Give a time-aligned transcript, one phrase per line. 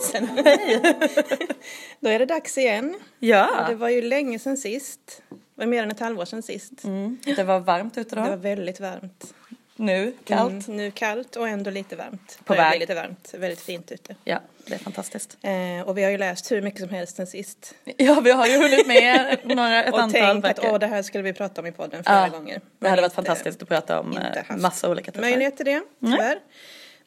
[0.00, 0.26] Frida.
[0.44, 0.80] hej
[2.00, 2.98] då är det dags igen.
[3.18, 5.22] Ja, Det var ju länge sedan sist.
[5.28, 6.84] Det var mer än ett halvår sedan sist.
[6.84, 7.18] mm.
[7.36, 8.22] det var varmt ute då.
[8.22, 9.34] Det var väldigt varmt.
[9.80, 10.68] Nu kallt.
[10.68, 12.38] Mm, nu kallt och ändå lite varmt.
[12.44, 12.80] På väg.
[12.80, 13.34] lite varmt.
[13.38, 14.14] Väldigt fint ute.
[14.24, 15.36] Ja, det är fantastiskt.
[15.42, 17.74] Eh, och vi har ju läst hur mycket som helst sen sist.
[17.96, 21.02] Ja, vi har ju hunnit med några, ett och antal tänkt att åh, det här
[21.02, 22.54] skulle vi prata om i podden flera Ja, gånger.
[22.54, 25.28] det Men hade varit fantastiskt att prata om eh, massa olika titlar.
[25.28, 26.38] möjlighet till det, tyvärr.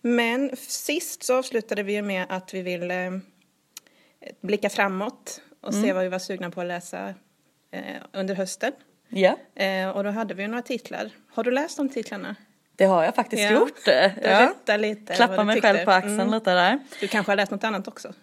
[0.02, 3.12] Men sist så avslutade vi ju med att vi ville eh,
[4.42, 5.84] blicka framåt och Mm.
[5.84, 7.14] se vad vi var sugna på att läsa
[7.72, 7.82] eh,
[8.14, 8.72] under hösten.
[9.10, 11.10] Ja, Eh, och då hade vi ju några titlar.
[11.34, 12.36] Har du läst de titlarna?
[12.76, 13.52] det har jag faktiskt Ja.
[13.52, 13.86] gjort.
[13.86, 15.14] Berätta lite.
[15.14, 15.68] Klappa mig tyckte.
[15.74, 16.32] själv på axeln Mm.
[16.34, 16.80] lite där.
[17.00, 18.14] Du kanske har läst något annat också?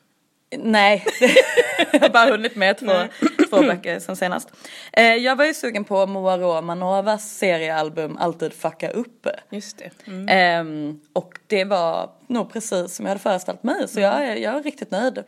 [0.59, 1.05] Nej,
[1.93, 3.09] jag har bara hunnit med två, Nej.
[3.51, 4.49] Två böcker sen senast.
[4.93, 9.27] Eh, jag var ju sugen på Moa Romanovas seriealbum Alltid fucka upp.
[9.51, 9.91] Just det.
[10.07, 10.29] Mm.
[10.29, 14.55] Ehm, och det var nog precis som jag hade föreställt mig så jag, är, jag
[14.57, 15.19] är riktigt nöjd.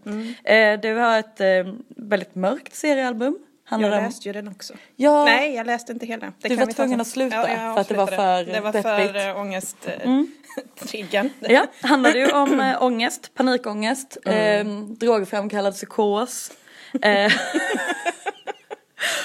[0.45, 1.47] Eh, det var ett eh,
[1.89, 3.39] väldigt mörkt seriealbum.
[3.65, 4.75] Handlade Jag om- läste ju den också.
[4.97, 6.33] Ja, Nej, jag läste inte hela.
[6.43, 8.87] Det Du var tvungen att sluta jag för att det var för Det var deppigt.
[8.87, 9.13] Mm.
[9.13, 11.31] för äh, ångesttriggern.
[11.41, 14.69] Ja, handlade ju om äh, ångest, panikångest, Mm.
[14.69, 16.53] eh, drogframkallad psykos.
[17.03, 17.33] Eh,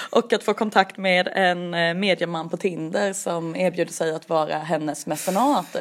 [0.09, 4.57] och att få kontakt med en eh, medieman på Tinder som erbjuder sig att vara
[4.57, 5.75] hennes mecenat.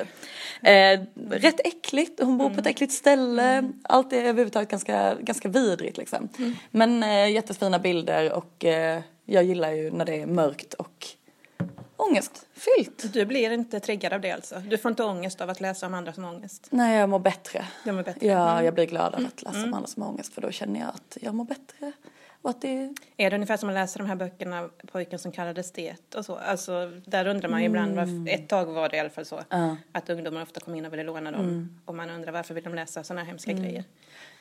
[0.62, 1.00] Eh,
[1.30, 2.58] rätt äckligt, hon bor på Mm.
[2.60, 6.28] ett äckligt ställe, allt är överhuvudtaget ganska, ganska vidrigt liksom.
[6.38, 6.54] Mm.
[6.70, 11.06] Men eh, jättefina bilder och eh, jag gillar ju när det är mörkt och
[11.96, 13.12] ångestfyllt.
[13.12, 14.58] Du blir inte triggad av det alltså?
[14.58, 16.66] Du får inte ångest av att läsa om andra som har ångest?
[16.70, 17.64] Nej, jag mår bättre.
[17.84, 18.26] De är bättre.
[18.26, 20.80] Ja, jag blir glad av att läsa om andra som har ångest för då känner
[20.80, 21.92] jag att jag mår bättre.
[22.44, 22.94] Och att det...
[23.16, 26.36] Är det ungefär som att läsa de här böckerna Pojken som kallades det och så?
[26.36, 29.40] Alltså, där undrar man ju ibland, varför, ett tag var det i alla fall så,
[29.48, 29.76] Ja.
[29.92, 31.78] att ungdomar ofta kom in och ville låna dem.
[31.84, 33.84] Och man undrar varför vill de läsa sådana här hemska grejer?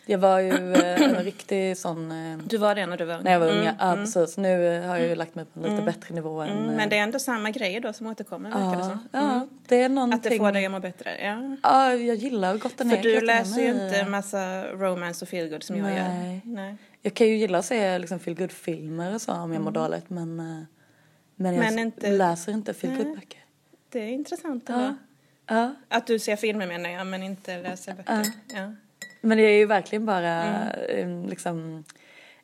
[0.05, 3.23] Jag var ju eh, en riktig sån eh, Du var det när du var ung?
[3.23, 3.65] när jag var ung.
[3.65, 4.37] Mm, Ja, precis.
[4.37, 6.49] Nu har jag ju lagt mig på en lite bättre nivå än...
[6.49, 6.69] mm.
[6.69, 9.07] eh, Men det är ändå samma grejer då som återkommer, verkar det ja, som.
[9.11, 10.17] ja, det är någonting...
[10.17, 11.57] Att det får dig att må bättre, ja.
[11.63, 15.63] Ja, jag gillar att gotta ner För du läser ju inte massa romance och feelgood
[15.63, 15.97] som jag Nej.
[15.97, 16.41] gör.
[16.53, 16.75] Nej.
[17.05, 20.09] Jag kan ju gilla att se liksom feel filmer och så om jag mår dåligt
[20.09, 20.39] men...
[20.39, 20.63] eh,
[21.35, 23.39] Men jag Men inte- läser inte feel böcker
[23.89, 24.73] Det är intressant Ja.
[24.75, 24.95] ändå.
[25.47, 25.75] Ja.
[25.89, 28.25] Att du ser filmer menar jag, men inte läser böcker.
[28.53, 28.73] Ja.
[29.21, 31.23] Men det är ju verkligen bara Mm.
[31.23, 31.83] eh, liksom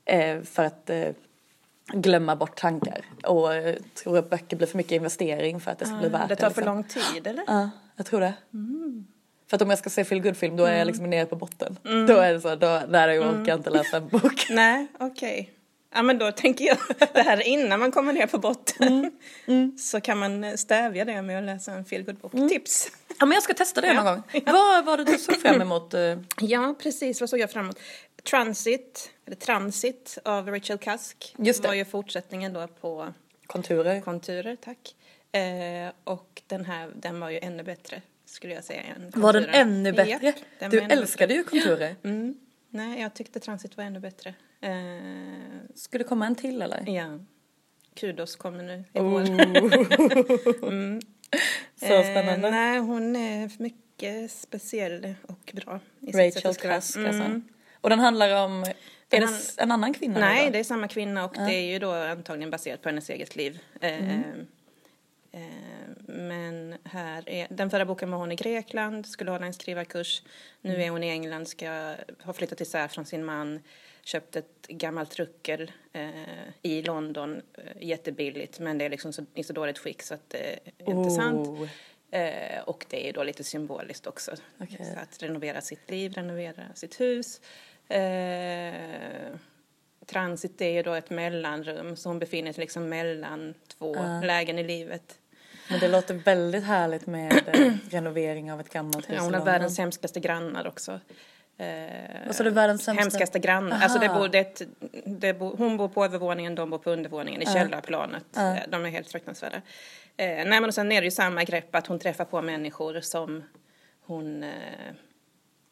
[0.05, 0.89] eh, för att
[1.93, 3.01] glömma bort tankar.
[3.23, 3.49] Och
[4.03, 6.35] tror att böcker blir för mycket investering för att det ska bli värt det.
[6.35, 6.75] Det tar för liksom.
[6.75, 7.43] lång tid, eller?
[7.47, 8.33] Ja, jag tror det.
[8.53, 9.07] Mm.
[9.49, 11.77] För att om jag ska se feel film då är jag liksom nere på botten.
[12.07, 13.41] Då är det så, då, där jag Mm.
[13.41, 14.47] orkar inte läsa en bok.
[14.49, 15.49] Nej, okej.
[15.93, 16.77] Ja, men då tänker jag,
[17.13, 19.11] det här innan man kommer ner på botten,
[19.47, 19.77] Mm.
[19.77, 22.31] så kan man stävja det med att läsa en feelgood-bok.
[22.49, 22.91] Tips!
[23.19, 23.93] Ja men jag ska testa det Ja.
[23.93, 24.23] någon gång.
[24.45, 25.93] Vad var det du såg fram emot?
[25.93, 26.17] eh?
[26.41, 27.19] Ja, precis.
[27.19, 27.79] Vad såg jag fram emot?
[28.29, 31.35] Transit, eller Transit av Rachel Cusk.
[31.37, 31.67] Just det.
[31.67, 33.13] var ju fortsättningen då på
[33.47, 34.01] Konturer.
[34.01, 34.95] Konturer, tack.
[35.31, 38.81] Eh, och den här, den var ju ännu bättre, skulle jag säga.
[38.81, 40.25] Än Var den ännu bättre?
[40.25, 41.95] Japp, den du älskade ju konturer.
[42.03, 42.35] Mm.
[42.69, 44.33] Nej, jag tyckte Transit var ännu bättre.
[44.61, 44.71] Eh,
[45.75, 46.83] Ska det komma en till eller?
[46.87, 47.19] ja.
[47.95, 49.03] Kudos kommer nu i Oh.
[49.03, 49.21] vår.
[51.75, 52.47] Så spännande.
[52.47, 55.79] Eh, nej, hon är mycket speciell och bra.
[55.99, 56.41] I Rachel.
[56.41, 56.99] Cusk alltså.
[56.99, 57.43] Mm.
[57.81, 58.63] Och den handlar om,
[59.09, 60.19] är det en annan kvinna?
[60.19, 63.35] Nej, det är samma kvinna och det är ju då antagligen baserat på hennes eget
[63.35, 63.59] liv.
[63.81, 64.47] Eh, Mm.
[65.31, 65.41] Eh,
[66.07, 70.23] men här är, den förra boken var hon i Grekland, skulle hålla en skrivarkurs.
[70.61, 73.59] Nu är hon i England, ska ha flyttat isär från sin man,
[74.03, 76.09] köpt ett gammalt ruckel eh,
[76.61, 80.29] i London, eh, jättebilligt, men det är liksom så, i så dåligt skick så att
[80.29, 81.47] det är inte sant.
[81.47, 81.69] Oh.
[82.11, 84.35] Eh, och det är då lite symboliskt också.
[84.57, 84.85] Okej.
[84.93, 87.41] Så att renovera sitt liv, renovera sitt hus.
[87.87, 89.35] Eh,
[90.05, 94.63] transit är ju då ett mellanrum, så hon befinner sig liksom mellan två lägen i
[94.63, 95.18] livet.
[95.69, 99.45] Men det låter väldigt härligt med eh, renovering av ett gammalt hus Ja, hon har
[99.45, 100.99] världens hemskaste grannar också.
[101.57, 101.67] Eh,
[102.25, 103.01] Vad sa du, världens sämsta?
[103.01, 103.81] Hemskaste grannar.
[103.81, 104.61] Alltså det bor, det,
[105.05, 108.37] det bor, hon bor på övervåningen, de bor på undervåningen i källarplanet.
[108.37, 109.57] Eh, De är helt fruktansvärda.
[110.17, 113.01] Eh, nej men och sen är det ju samma grepp att hon träffar på människor
[113.01, 113.43] som
[114.05, 114.49] hon eh,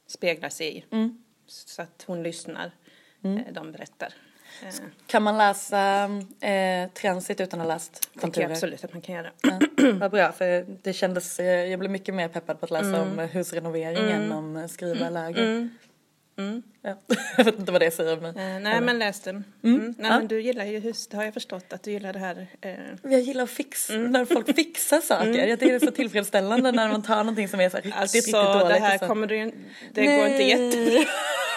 [0.07, 0.85] speglar sig i.
[0.91, 1.23] Mm.
[1.47, 2.71] Så att hon lyssnar.
[3.23, 4.13] Eh, de berättar.
[4.63, 4.69] Eh,
[5.07, 6.03] Kan man läsa
[6.41, 8.49] eh, Transit utan att ha läst tycker jag konturer?
[8.51, 9.31] absolut att man kan göra.
[9.41, 9.59] Ja,
[9.93, 13.19] vad bra, för det kändes, eh, jag blev mycket mer peppad på att läsa om
[13.19, 15.41] eh, husrenovering än om eh, skriva läge.
[15.41, 15.69] Mm.
[16.39, 16.63] Mm.
[16.81, 16.97] Ja.
[17.37, 18.37] Jag vet inte vad det säger men.
[18.37, 19.43] Eh, nej, men läs den.
[19.63, 19.95] Mm.
[19.97, 22.47] Nej, men du gillar ju hus, det har jag förstått att du gillar det här.
[22.61, 22.71] Eh,
[23.03, 25.47] Jag gillar att fixa, när folk fixar saker.
[25.47, 28.01] Jag tycker det är så tillfredsställande när man tar någonting som är så här riktigt,
[28.01, 28.67] alltså riktigt dåligt.
[28.67, 29.07] det här så.
[29.07, 29.51] kommer du ju,
[29.93, 31.03] det går inte jättebra.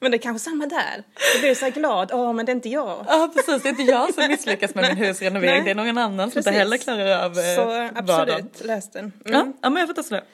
[0.00, 1.02] Men det är kanske samma där.
[1.34, 3.04] Du blir så här glad, åh men det är inte jag.
[3.08, 5.64] Ja precis, det är inte jag som misslyckas med min husrenovering, Nej.
[5.64, 7.96] det är någon annan som inte heller klarar av eh, Så vardagen.
[7.96, 9.04] absolut, läs den.
[9.04, 9.12] Mm.
[9.24, 10.24] Ja, ja men jag får testa det.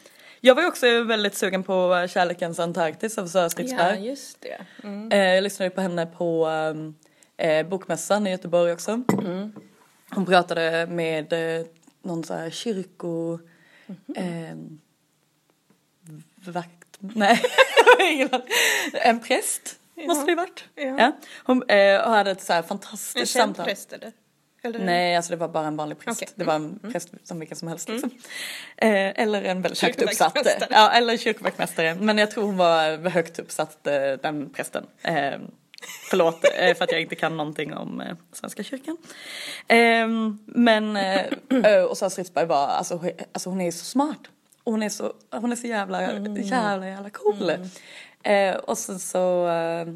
[0.40, 4.06] Jag var ju också väldigt sugen på eh, Kärlekens Antarktis av Sara Ja, Stridsberg.
[4.06, 4.58] just det.
[4.84, 5.12] Mm.
[5.12, 6.48] Eh, jag lyssnade på henne på
[7.70, 8.90] Bokmässan i Göteborg också.
[9.18, 9.52] Mm.
[10.10, 11.32] Hon pratade med
[12.02, 13.38] någon så här kyrko...
[13.86, 14.16] Mhm.
[14.16, 14.56] Eh,
[16.52, 16.96] vakt...
[16.98, 17.42] Nej.
[18.92, 20.64] En präst måste det ju varit.
[20.74, 21.12] Ja.
[21.44, 23.64] Hon eh, hade ett så här En fantastiskt känd samtal.
[23.64, 24.12] präst eller?
[24.62, 24.78] eller?
[24.78, 26.22] Nej, alltså det var bara en vanlig präst.
[26.22, 26.34] Okej.
[26.36, 26.38] Mm.
[26.38, 27.88] Det var en präst som vilken som helst.
[27.88, 28.10] Liksom.
[28.76, 30.38] Eh, eller en väldigt högt uppsatt.
[30.70, 31.94] Ja, eller kyrkovaktmästare.
[31.94, 33.92] Men jag tror hon var högt uppsatt, eh,
[34.22, 34.86] den prästen.
[35.02, 35.32] Eh,
[36.10, 36.40] förlåt
[36.76, 38.96] för att jag inte kan någonting om eh, Svenska kyrkan.
[39.68, 40.08] Eh,
[40.46, 43.00] men, eh, och Sara Stridsberg var, alltså,
[43.32, 44.18] alltså hon är så smart.
[44.64, 46.36] Hon är så, hon är så jävla, Mm.
[46.42, 47.50] jävla, jävla cool.
[48.22, 49.86] Eh, och sen så, eh,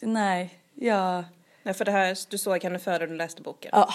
[0.00, 1.24] nej, jag...
[1.62, 3.70] Nej, för det här, du såg henne före du läste boken.
[3.74, 3.88] Ja,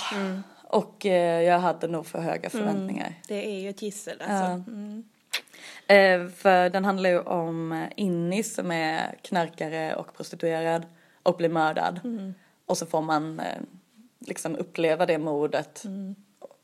[0.64, 3.14] och eh, jag hade nog för höga förväntningar.
[3.28, 4.72] Det är ju ett gissel alltså.
[4.72, 5.04] Mm.
[5.88, 10.86] Eh, för den handlar ju om Innis som är knarkare och prostituerad
[11.24, 12.00] och blir mördad.
[12.66, 13.46] Och så får man eh,
[14.20, 15.84] liksom uppleva det mordet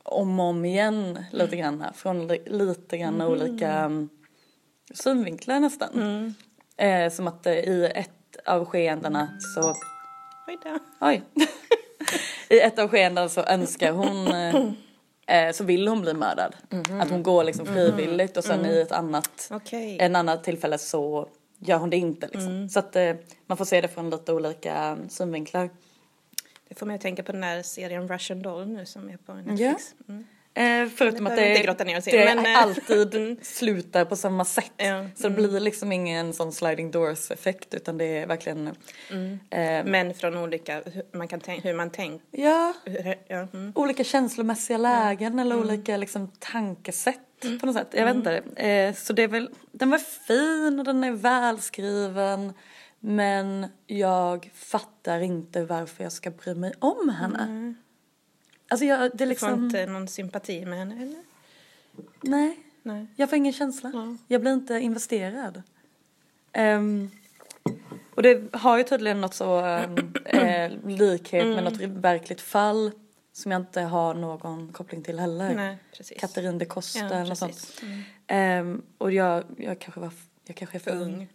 [0.06, 1.84] om och om igen lite grann.
[1.94, 4.08] Från li- lite grann olika mm,
[4.94, 6.34] synvinklar nästan.
[6.76, 8.10] Eh, som att eh, i ett
[8.46, 9.74] av skeendena så
[10.48, 10.78] Oj då.
[11.00, 11.22] Oj.
[12.48, 16.56] I ett av skeendena så önskar hon, eh, eh, så vill hon bli mördad.
[17.00, 19.96] Att hon går liksom frivilligt och sen i ett annat, Okej.
[20.00, 22.68] en annat tillfälle så gör hon det inte liksom.
[22.68, 23.14] Så att eh,
[23.46, 25.70] man får se det från lite olika synvinklar.
[26.68, 29.34] Det får mig att tänka på den där serien Russian Doll nu som är på
[29.34, 29.94] Netflix.
[30.08, 30.24] Mm.
[30.56, 34.72] Eh, förutom att det, inte ner i, det men, eh, alltid slutar på samma sätt.
[34.76, 38.74] Ja, Så det blir liksom ingen sån sliding doors effekt utan det är verkligen eh,
[39.84, 40.82] Men från olika,
[41.12, 42.26] man kan hur man tänker.
[42.30, 42.74] ja,
[43.28, 43.72] ja, mm.
[43.74, 47.20] olika känslomässiga lägen eller olika liksom tankesätt
[47.60, 47.88] på något sätt.
[47.90, 48.42] Jag vet inte.
[48.56, 52.52] Eh, så det är väl, den var fin och den är välskriven
[53.08, 57.74] men jag fattar inte varför jag ska bry mig om henne.
[58.68, 61.24] Alltså jag, det är Du får liksom, inte någon sympati med henne eller?
[62.20, 62.58] nej.
[62.82, 63.06] Nej.
[63.16, 63.90] Jag får ingen känsla.
[63.94, 64.16] Ja.
[64.28, 65.62] Jag blir inte investerad.
[66.52, 67.10] Ehm,
[68.14, 72.90] och det har ju tydligen något så um, eh, likhet med något verkligt fall
[73.32, 75.54] som jag inte har någon koppling till heller.
[75.54, 76.20] Nej, precis.
[76.20, 77.82] Katarina de Costa Ja, eller något sånt.
[78.26, 80.12] Ehm, och jag, jag kanske var,
[80.46, 81.14] jag kanske är för, För ung.
[81.14, 81.28] ung.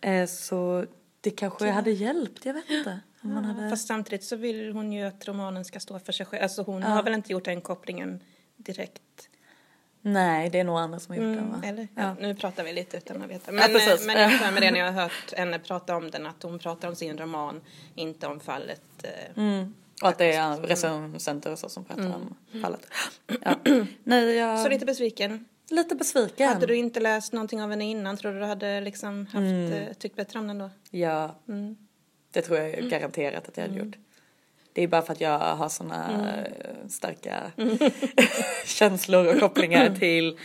[0.00, 0.08] Ja.
[0.10, 0.84] Eh, så
[1.20, 3.00] det kanske hade hjälpt, jag vet inte.
[3.22, 3.70] Om man hade...
[3.70, 6.42] Fast samtidigt så vill hon ju att romanen ska stå för sig själv.
[6.42, 8.22] Alltså hon har väl inte gjort den kopplingen
[8.56, 9.02] direkt.
[10.02, 11.60] Nej, det är nog andra som har gjort den va?
[11.64, 11.88] Eller?
[11.94, 12.02] Ja.
[12.02, 12.16] Ja.
[12.20, 13.42] Nu pratar vi lite utan att veta.
[13.46, 16.10] Ja, Men, eh, men jag för mig det när jag har hört henne prata om
[16.10, 16.26] den.
[16.26, 17.60] Att hon pratar om sin roman,
[17.94, 18.82] inte om fallet.
[19.02, 19.10] eh,
[19.42, 19.74] Mm.
[20.02, 22.86] Och att det är recensenter och så som pratar om fallet.
[23.42, 23.56] Ja.
[24.04, 24.60] Nej, jag...
[24.60, 25.44] Så lite besviken.
[25.70, 26.48] Lite besviken.
[26.48, 29.72] Hade du inte läst någonting av henne innan tror du du hade liksom haft, Mm.
[29.72, 30.70] eh, tyckt bättre om den då?
[30.90, 31.76] Ja, Mm.
[32.30, 33.96] det tror jag garanterat att jag hade gjort.
[34.72, 37.52] Det är bara för att jag har såna eh, starka
[38.64, 40.38] känslor och kopplingar till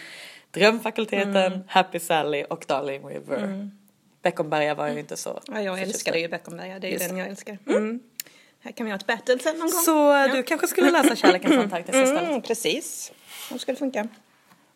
[0.52, 3.70] Drömfakulteten, Happy Sally och Darling River.
[4.22, 5.78] Beckomberga var ju inte så Ja, jag
[6.18, 6.22] i.
[6.22, 7.58] ju Beckomberga, det är ju Just den jag älskar.
[7.68, 8.00] Mm.
[8.60, 9.82] Här kan vi ha ett battle sen någon gång.
[9.82, 12.30] Så du kanske skulle läsa Kärlekens Antarktis istället?
[12.30, 13.12] Mm, precis.
[13.52, 14.08] Hur ska det funka?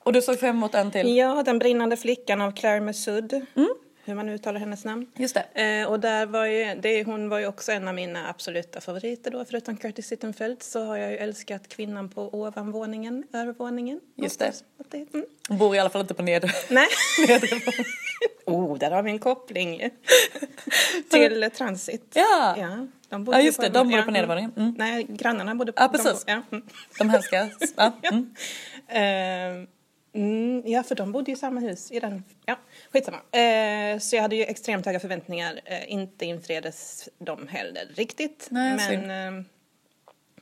[0.07, 1.17] Och du såg fram emot en till?
[1.17, 3.33] Ja, Den brinnande flickan av Claire Mesud.
[3.33, 3.69] Mm.
[4.05, 5.11] Hur man uttalar hennes namn.
[5.15, 5.61] Just det.
[5.81, 9.31] Eh, och där var ju, det, hon var ju också en av mina absoluta favoriter
[9.31, 9.45] då.
[9.45, 13.99] Förutom Curtis Sittenfeld så har jag ju älskat kvinnan på ovanvåningen, övervåningen.
[14.15, 14.53] Just det.
[14.89, 15.25] Det mm.
[15.49, 16.51] Hon bor i alla fall inte på nedre.
[16.69, 16.87] Nej.
[18.45, 19.89] oh, där har vi en koppling
[21.09, 22.11] till Transit.
[22.13, 22.55] Ja.
[22.57, 24.53] ja, de bodde Ja, ju just det, de bodde på ja, nedervåningen.
[24.57, 24.75] Mm.
[24.77, 26.25] Nej, grannarna bodde på Ja, precis.
[26.25, 26.41] De, ja.
[26.51, 26.65] mm.
[26.99, 27.49] De hemska.
[27.75, 27.93] Ja.
[28.11, 29.67] Mm.
[30.13, 32.23] Eh, mm, ja, för de bodde ju i samma hus i den.
[32.45, 32.55] Ja,
[32.93, 33.17] skitsamma.
[33.17, 35.59] Eh, så jag hade ju extremt höga förväntningar.
[35.65, 38.47] Eh, inte infriades de heller riktigt.
[38.51, 39.43] Nej, men eh,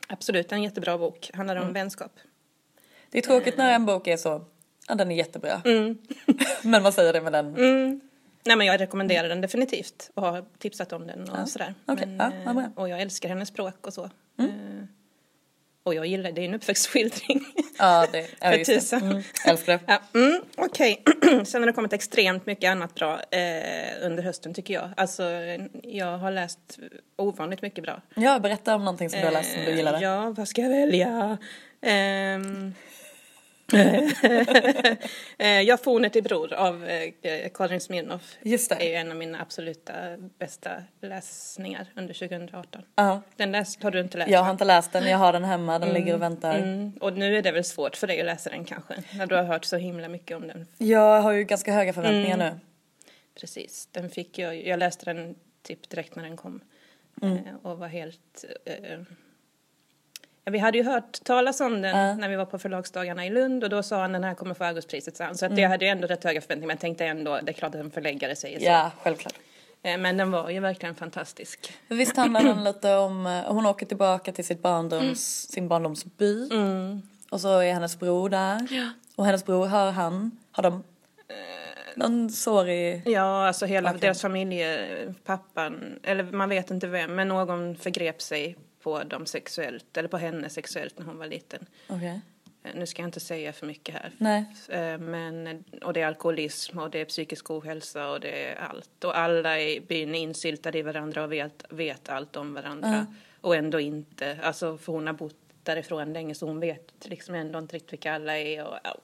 [0.08, 1.30] absolut en jättebra bok.
[1.34, 1.74] Handlar om Mm.
[1.74, 2.12] vänskap.
[3.10, 4.44] Det är tråkigt när en bok är så,
[4.88, 5.62] ja den är jättebra.
[6.62, 7.56] Men man säger det med den.
[7.56, 8.00] Mm.
[8.44, 11.74] Nej, men jag rekommenderar den definitivt och har tipsat om den och sådär.
[11.86, 12.06] okej.
[12.06, 14.04] Men, Ja, eh, och jag älskar hennes språk och så.
[14.38, 14.44] Eh,
[15.86, 17.44] Och jag gillar, det är en uppväxtskildring.
[17.78, 18.64] Ja, det, ja För det.
[18.64, 19.02] tusan.
[19.02, 20.18] Mm, älskar det.
[20.18, 21.02] Mm, Okej,
[21.44, 24.90] sen har det kommit extremt mycket annat bra eh, under hösten tycker jag.
[24.96, 25.22] Alltså,
[25.82, 26.78] jag har läst
[27.16, 28.02] ovanligt mycket bra.
[28.14, 30.00] Ja, berätta om någonting som du har läst som du Eh, gillade.
[30.00, 31.38] Ja, vad ska jag välja?
[31.82, 32.74] Ehm,
[35.38, 38.36] eh, jag Fornet i bror av eh, Karin Smirnoff.
[38.42, 38.94] Just det.
[38.94, 39.92] är en av mina absoluta
[40.38, 40.70] bästa
[41.02, 42.82] läsningar under 2018.
[42.94, 43.22] Ja.
[43.36, 44.30] Den läst, har du inte läst?
[44.30, 46.58] Jag har inte läst den, jag har den hemma, den ligger och väntar.
[46.58, 49.34] Mm, och nu är det väl svårt för dig att läsa den kanske, när du
[49.34, 50.66] har hört så himla mycket om den.
[50.78, 52.54] Jag har ju ganska höga förväntningar Mm.
[52.54, 52.60] nu.
[53.40, 56.60] Precis, den fick jag, jag läste den typ direkt när den kom.
[57.22, 57.36] Mm.
[57.36, 58.44] Eh, och var helt...
[60.46, 62.14] Eh, ja, vi hade ju hört talas om den Ja.
[62.14, 64.64] när vi var på förlagsdagarna i Lund och då sa han den här kommer få
[64.64, 65.16] Augustpriset.
[65.16, 65.34] sa han.
[65.36, 65.62] Så att Mm.
[65.62, 67.80] jag hade ju ändå rätt höga förväntningar men jag tänkte ändå, det är klart att
[67.80, 68.64] en förläggare säger så.
[68.64, 69.34] Ja, självklart.
[69.82, 71.72] Eh, men den var ju verkligen fantastisk.
[71.88, 75.14] Visst handlar den lite om, eh, hon åker tillbaka till sitt barndoms, Mm.
[75.54, 76.48] sin barndomsby.
[77.30, 78.68] Och så är hennes bror där.
[79.16, 80.82] Och hennes bror, har han, har de
[81.96, 83.02] någon sårig...
[83.06, 84.00] Ja, alltså hela Okej.
[84.00, 84.86] deras familje,
[85.24, 88.56] pappan, eller man vet inte vem, men någon förgrep sig
[88.86, 91.66] på dem sexuellt, eller på henne sexuellt när hon var liten.
[91.88, 92.20] Okej.
[92.64, 94.10] Eh, Nu ska jag inte säga för mycket här.
[94.18, 94.44] Nej.
[94.68, 99.04] Eh, Men, och det är alkoholism och det är psykisk ohälsa och det är allt.
[99.04, 103.06] Och alla i byn är insyltade i varandra och vet, vet allt om varandra.
[103.40, 107.58] Och ändå inte, alltså för hon har bott därifrån länge så hon vet liksom ändå
[107.58, 108.64] inte riktigt vilka alla är.
[108.66, 108.96] Och, ja.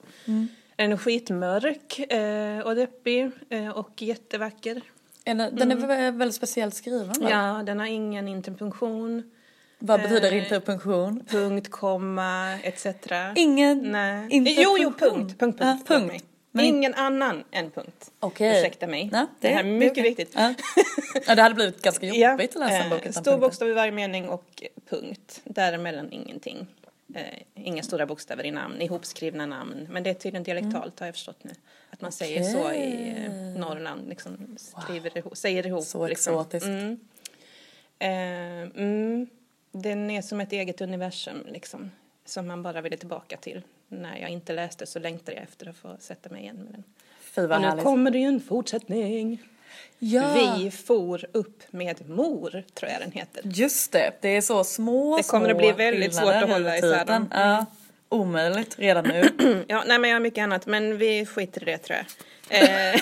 [0.75, 4.81] Den är skitmörk eh, och deppig eh, och jättevacker.
[5.23, 7.13] Den, den är vä- väldigt speciellt skriven va?
[7.17, 7.29] Mm.
[7.29, 9.31] Ja, den har ingen interpunktion,
[9.85, 11.23] Vad betyder Eh, interpunktion?
[11.27, 12.85] punkt, komma, etc.
[13.35, 14.27] Ingen Nej.
[14.29, 14.77] interpunktion.
[14.77, 15.39] Jo, jo, punkt.
[15.39, 15.83] Punkt, punkt.
[15.89, 16.25] Ja, punkt.
[16.51, 18.11] Men- Ingen annan än punkt.
[18.19, 18.59] Okej.
[18.59, 19.09] Ursäkta mig.
[19.13, 20.03] Ja, det, här är mycket okej.
[20.03, 20.31] viktigt.
[20.35, 20.53] Ja.
[21.27, 23.67] ja, det hade blivit ganska Ja, jobbigt att läsa en bok eh, utan Stor bokstav
[23.69, 25.41] i varje mening och punkt.
[25.43, 26.67] Däremellan ingenting.
[27.15, 27.23] Eh,
[27.55, 29.87] inga stora bokstäver i namn, ihopskrivna namn.
[29.89, 31.51] Men det är tydligen dialektalt har jag förstått nu.
[31.89, 35.83] Att man säger så i eh, Norrland, liksom skriver ihop, säger ihop.
[35.83, 36.33] Så liksom.
[36.33, 36.65] exotiskt.
[36.67, 36.99] Mm.
[37.99, 39.27] Eh, mm.
[39.75, 41.91] Den är som ett eget universum liksom.
[42.25, 43.61] Som man bara ville tillbaka till.
[43.87, 46.83] När jag inte läste så längtade jag efter att få sätta mig igen med den.
[47.21, 47.83] Fy vad Och nu härligt.
[47.83, 49.41] kommer det ju en fortsättning.
[49.99, 53.41] Ja, Vi for upp med mor, tror jag den heter.
[53.45, 54.11] just det.
[54.21, 56.77] Det är så små, Det kommer små att bli väldigt skillnader svårt att hålla hela
[56.87, 57.21] isär tiden.
[57.21, 57.27] dem.
[57.31, 57.65] Ja,
[58.09, 59.23] omöjligt redan nu.
[59.67, 62.05] Ja, nej men jag har mycket annat, men vi skiter i det tror jag.
[62.49, 63.01] Eh,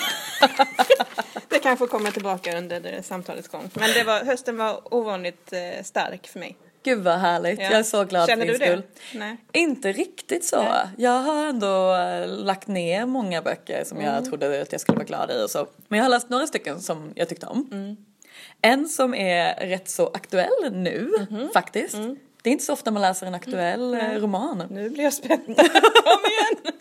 [1.48, 3.70] det kanske kommer tillbaka under det samtalets gång.
[3.74, 6.56] Men det var, hösten var ovanligt eh, stark för mig.
[6.84, 7.58] Gud vad härligt.
[7.60, 7.64] Ja.
[7.64, 8.72] Jag är så glad Känner för din du det?
[8.72, 8.82] skull.
[9.18, 9.36] Nej.
[9.52, 10.62] Inte riktigt så.
[10.62, 10.86] Nej.
[10.98, 14.14] Jag har ändå eh, lagt ner många böcker som Mm.
[14.14, 15.66] jag trodde att jag skulle vara glad i och så.
[15.88, 17.68] Men jag har läst några stycken som jag tyckte om.
[17.72, 17.96] Mm.
[18.62, 21.50] En som är rätt så aktuell nu Mhm.
[21.54, 21.96] faktiskt.
[22.42, 22.44] Mm.
[22.44, 24.62] Det är inte så ofta man läser en aktuell eh, roman.
[24.70, 25.46] Nu blir jag spänd.
[25.46, 26.74] Kom igen!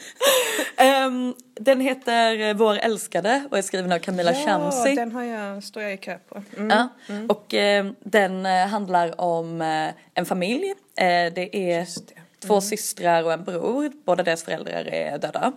[0.77, 4.89] Ehm, den heter Vår älskade och är skriven av Camilla Chamsi.
[4.89, 6.43] Ja, den har jag, står jag i kö på.
[6.57, 6.69] Mm.
[6.69, 6.89] Ja,
[7.29, 10.69] och eh, den eh, handlar om eh, en familj.
[10.95, 12.47] Eh, det är det.
[12.47, 13.91] två systrar och en bror.
[14.05, 15.51] Båda deras föräldrar är döda.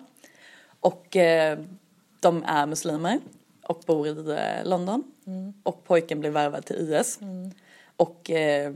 [0.80, 1.58] Och eh,
[2.20, 3.20] de är muslimer
[3.62, 4.14] och bor i
[4.64, 5.04] London.
[5.62, 7.18] Och pojken blir värvad till IS.
[7.96, 8.72] Och eh,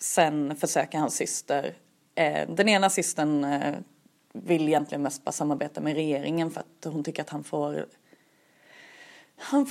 [0.00, 1.74] sen försöker hans syster,
[2.14, 3.74] eh, den ena systern eh,
[4.32, 7.86] vill egentligen mest bara samarbeta med regeringen för att hon tycker att han får
[9.42, 9.66] han,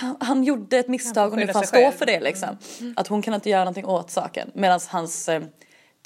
[0.00, 2.56] han, han gjorde ett misstag och nu får han stå för det liksom.
[2.96, 4.50] Att hon kan inte göra någonting åt saken.
[4.54, 5.42] Medan hans eh,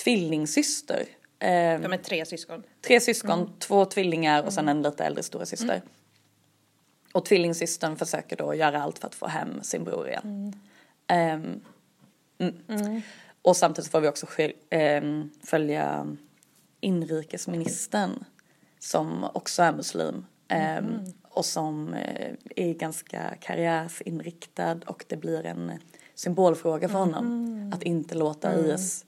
[0.05, 1.05] tvillingsyster,
[1.39, 1.49] eh,
[1.81, 2.63] De är tre syskon.
[2.87, 3.53] tre syskon, Mm.
[3.59, 5.83] två tvillingar och sen en lite äldre stora syster.
[7.13, 10.61] Och tvillingsystern försöker då göra allt för att få hem sin bror igen.
[11.07, 11.61] Ehm,
[12.39, 13.03] mm.
[13.45, 14.27] Och samtidigt får vi också
[14.71, 16.17] ehm, följa
[16.81, 18.25] inrikesministern
[18.79, 20.27] som också är muslim.
[20.49, 25.73] ehm, Och som eh, är ganska karriärsinriktad och det blir en
[26.15, 27.71] symbolfråga för honom.
[27.75, 29.05] Att inte låta IS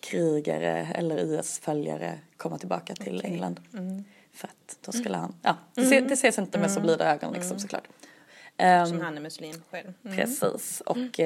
[0.00, 3.60] krigare eller IS-följare komma tillbaka till England.
[4.32, 7.32] För att då skulle han, ja, det, se, det ses inte med så blida ögon
[7.32, 7.88] liksom såklart.
[8.56, 9.92] Ehm, Som han är muslim själv.
[10.04, 10.16] Mm.
[10.16, 11.20] Precis, och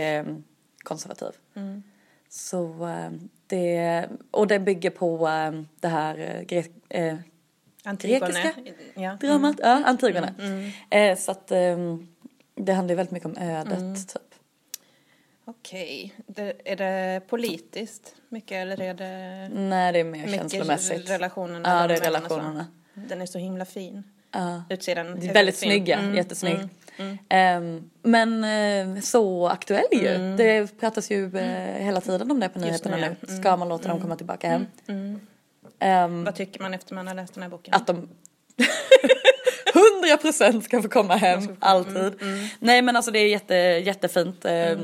[0.85, 1.33] konservativ.
[2.32, 3.10] Så eh,
[3.46, 7.16] det, och det bygger på eh, det här eh, gre- eh.
[7.99, 8.52] Grekiska?
[8.94, 9.16] Ja.
[9.20, 10.34] dramat, ja, Antigone.
[10.90, 11.96] Eh, så att eh,
[12.54, 14.22] det handlar ju väldigt mycket om ödet typ.
[15.44, 16.14] Okej.
[16.26, 21.10] Det, är det politiskt mycket eller är det Nej, det är mer mycket känslomässigt.
[21.10, 21.68] relationerna?
[21.80, 22.66] Ja, det är relationerna.
[22.94, 24.02] Den är så himla fin.
[24.30, 24.62] Ja.
[24.70, 25.70] Utsidan Det är är väldigt fin.
[25.70, 26.58] snygga, Mm, jättesnygg.
[27.00, 27.19] Mm.
[27.28, 28.45] Ehm, men
[28.97, 30.37] eh, så aktuell ju.
[30.37, 33.16] Det pratas ju eh, hela tiden om det på nyheterna nu, nu.
[33.21, 33.26] ja.
[33.40, 34.66] Ska man låta dem komma tillbaka hem?
[35.78, 37.75] Ehm, Vad tycker man efter man har läst den här boken?
[37.75, 38.09] att de
[40.33, 42.12] 100% ska få komma hem, alltid.
[42.59, 44.78] Nej men alltså det är jätte, jättefint eh,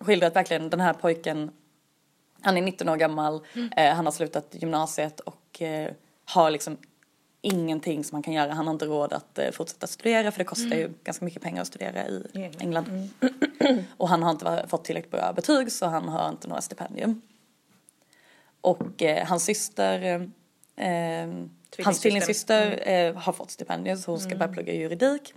[0.00, 1.50] skildrat verkligen den här pojken.
[2.40, 3.40] Han är 19 år gammal,
[3.76, 5.62] eh, han har slutat gymnasiet och
[6.24, 6.76] har liksom
[7.44, 8.52] ingenting som han kan göra.
[8.52, 11.62] Han har inte råd att eh, fortsätta studera för det kostar ju ganska mycket pengar
[11.62, 12.60] att studera i England.
[12.60, 13.10] England.
[13.96, 17.22] Och han har inte fått tillräckligt bra betyg så han har inte några stipendium.
[18.60, 20.02] Och eh, hans syster,
[20.76, 21.28] eh, eh,
[21.84, 25.34] hans tvillingsyster eh, har fått stipendium så hon ska börja plugga juridik.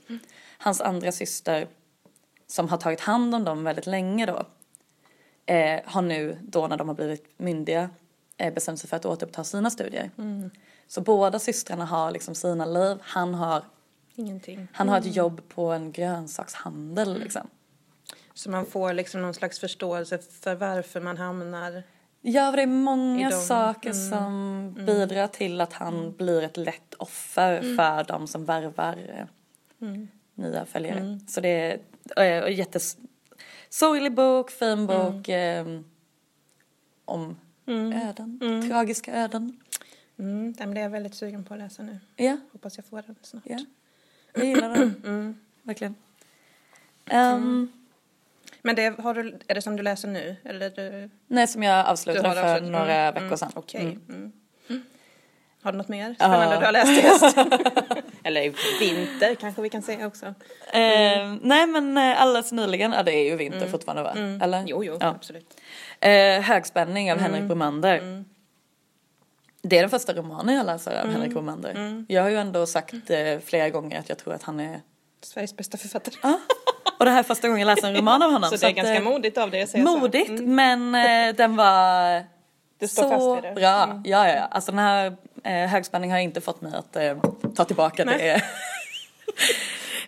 [0.57, 1.67] Hans andra syster
[2.47, 4.45] som har tagit hand om dem väldigt länge då
[5.53, 7.89] eh, har nu då när de har blivit myndiga
[8.53, 10.11] bestämt sig för att återuppta sina studier.
[10.87, 12.97] Så båda systrarna har liksom sina liv.
[13.01, 13.63] Han har,
[14.15, 14.67] Ingenting.
[14.73, 17.47] han har ett jobb på en grönsakshandel liksom.
[18.33, 21.83] Så man får liksom någon slags förståelse för varför man hamnar...
[22.21, 28.03] Ja, det är många saker som bidrar till att han blir ett lätt offer för
[28.03, 29.27] de som värvar
[29.79, 29.87] eh,
[30.35, 31.19] nya följare.
[31.27, 31.79] Så det är
[32.17, 32.97] eh, en jättes
[33.69, 35.65] sorglig bok, fin bok eh,
[37.05, 37.37] om
[37.93, 38.39] öden,
[38.69, 39.59] tragiska öden.
[40.19, 41.99] Mm, den blev jag väldigt sugen på att läsa nu.
[42.15, 43.43] Ja, Hoppas jag får den snart.
[43.45, 43.57] ja.
[44.33, 45.37] Jag gillar den.
[45.63, 45.95] Verkligen.
[47.05, 47.71] Ehm,
[48.61, 50.35] Men det, har du, är det som du läser nu?
[50.43, 52.71] Eller du, Nej, som jag avslutade för avslutat?
[52.71, 53.51] några Mm, veckor mm, sedan.
[53.55, 53.81] Okej.
[53.81, 54.01] Mm.
[54.09, 54.31] Mm.
[54.69, 54.83] Mm.
[55.61, 57.37] Har du något mer spännande du har läst höst?
[58.23, 60.25] Eller vinter kanske vi kan säga också.
[60.73, 64.13] Eh, nej men eh, alldeles nyligen, ja det är ju vinter fortfarande va?
[64.45, 64.63] Eller?
[64.67, 65.07] Jo, jo, Ja.
[65.07, 65.57] absolut.
[65.99, 68.23] Eh, Högspänning av Henrik Bromander.
[69.61, 72.03] Det är den första romanen jag läser av Henrik Bromander.
[72.07, 74.81] Jag har ju ändå sagt eh, flera gånger att jag tror att han är...
[75.23, 76.15] Sveriges bästa författare.
[76.23, 76.39] Ja.
[76.99, 78.49] Och det här är första gången jag läser en roman av honom.
[78.51, 80.33] Så det är att, ganska eh, modigt av dig att säga Modigt, så.
[80.33, 80.55] Mm.
[80.55, 80.95] men
[81.29, 82.23] eh, den var
[82.79, 83.47] Du står så fast vid det.
[83.47, 83.55] Mm.
[83.55, 84.01] bra.
[84.05, 84.41] Ja, ja, ja.
[84.41, 87.17] Alltså den här eh, högspänning har inte fått mig att eh,
[87.55, 88.31] ta tillbaka det,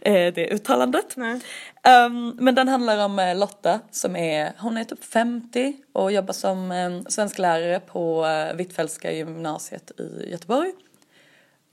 [0.01, 1.13] eh, det uttalandet.
[1.15, 1.39] Nej.
[1.83, 6.33] Ehm, men den handlar om eh, Lotta som är, hon är typ 50 och jobbar
[6.33, 10.71] som um, svensklärare på uh, Hvitfeldtska gymnasiet i Göteborg.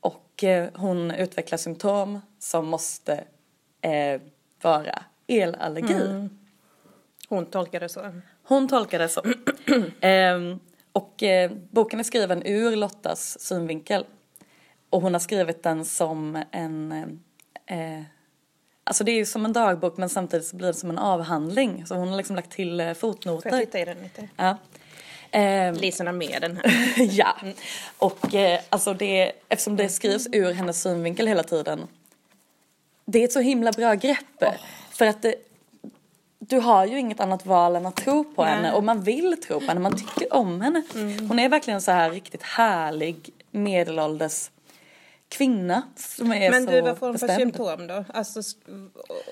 [0.01, 3.25] Och eh, hon utvecklar symptom som måste
[3.81, 4.21] eh,
[4.63, 5.95] vara elallergi.
[5.95, 6.39] Mm.
[7.29, 8.13] Hon tolkar det så.
[8.43, 9.23] Hon tolkar det så.
[10.01, 10.59] Ehm,
[10.93, 14.07] och eh, boken är skriven ur Lottas synvinkel.
[14.91, 17.21] Och hon har skrivit den som en...
[18.87, 20.99] Eh, alltså det är ju som en dagbok men samtidigt så blir det som en
[20.99, 21.87] avhandling.
[21.87, 23.59] Så hon har liksom lagt till eh, Får jag fotnoter.
[23.59, 24.29] titta i den lite?
[24.37, 24.57] Ja.
[25.31, 26.95] Ehm, Lisorna med den här.
[27.19, 27.37] ja.
[27.99, 31.87] Och eh, alltså det, eftersom det skrivs ur hennes synvinkel hela tiden.
[33.05, 34.45] Det är ett så himla bra grepp.
[34.91, 35.35] För att det,
[36.39, 38.53] du har ju inget annat val än att tro på Nej.
[38.55, 40.83] henne och man vill tro på henne, man tycker om henne.
[41.29, 44.51] Hon är verkligen så här riktigt härlig medelålders
[45.37, 48.05] kvinna som är Men så du, vad får hon för symptom då?
[48.15, 48.41] Alltså,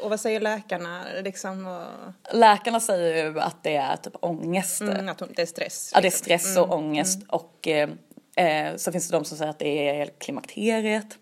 [0.02, 1.66] och vad säger läkarna liksom?
[1.66, 4.80] Och, Läkarna säger ju att det är typ ångest.
[4.80, 5.90] mm, att det är stress?
[5.94, 6.24] Ja, det är liksom.
[6.24, 7.88] stress och ångest och eh,
[8.36, 11.18] eh, så finns det de som säger att det är klimakteriet.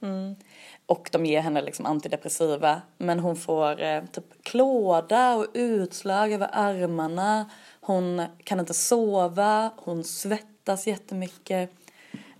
[0.87, 6.49] Och de ger henne liksom antidepressiva men hon får eh, typ klåda och utslag över
[6.53, 7.51] armarna.
[7.81, 11.71] Hon kan inte sova, hon svettas jättemycket.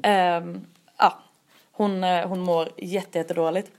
[0.03, 0.67] Ehm,
[0.99, 1.23] ja,
[1.83, 3.71] hon, eh, hon mår jätte, jättedåligt.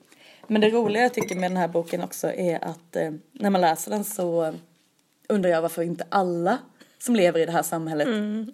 [0.48, 3.62] Men det roliga jag tycker med den här boken också är att eh, när man
[3.62, 4.54] läser den så eh,
[5.30, 6.58] undrar jag varför inte alla
[7.00, 8.08] som lever i det här samhället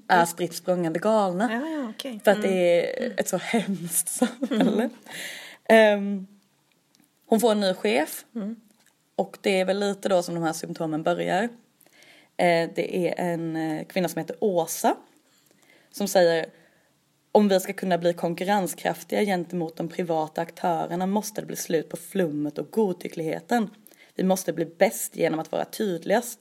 [0.07, 1.53] är spritt språngande galna.
[1.53, 2.19] Ja, ja, okej.
[2.23, 4.89] För att det är ett så hemskt samhälle.
[5.69, 6.27] Ehm,
[7.25, 8.25] hon får en ny chef.
[9.15, 11.43] Och det är väl lite då som de här symptomen börjar.
[12.37, 14.95] Eh, det är en kvinna som heter Åsa.
[15.91, 16.45] Som säger
[17.31, 21.97] om vi ska kunna bli konkurrenskraftiga gentemot de privata aktörerna måste det bli slut på
[21.97, 23.69] flummet och godtyckligheten.
[24.15, 26.39] Vi måste bli bäst genom att vara tydligast,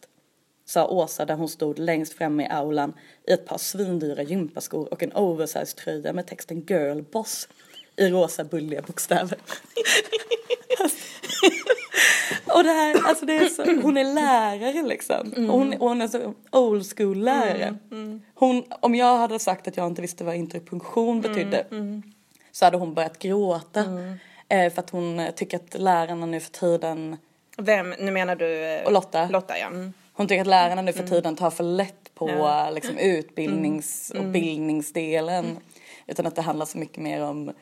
[0.65, 2.93] sa Åsa där hon stod längst fram i aulan
[3.29, 7.49] i ett par svindyra gympaskor och en oversized tröja med texten girl boss
[7.97, 9.39] i rosa bulliga bokstäver.
[12.55, 15.33] och det här, alltså det är så, hon är lärare liksom.
[15.37, 17.77] Och Hon, och hon är så old school lärare.
[18.35, 21.67] Hon, om jag hade sagt att jag inte visste vad interpunktion betydde
[22.53, 23.81] så hade hon börjat gråta.
[24.49, 27.17] Eh, för att hon eh, tycker att lärarna nu för tiden,
[27.59, 28.65] Vem, nu menar du?
[28.65, 29.67] eh, och Lotta, Lotta, ja.
[29.67, 29.93] Mm.
[30.13, 32.67] hon tycker att lärarna nu för tiden tar för lätt på Ja.
[32.69, 35.59] eh, liksom, utbildnings och bildningsdelen.
[36.07, 37.53] Utan att det handlar så mycket mer om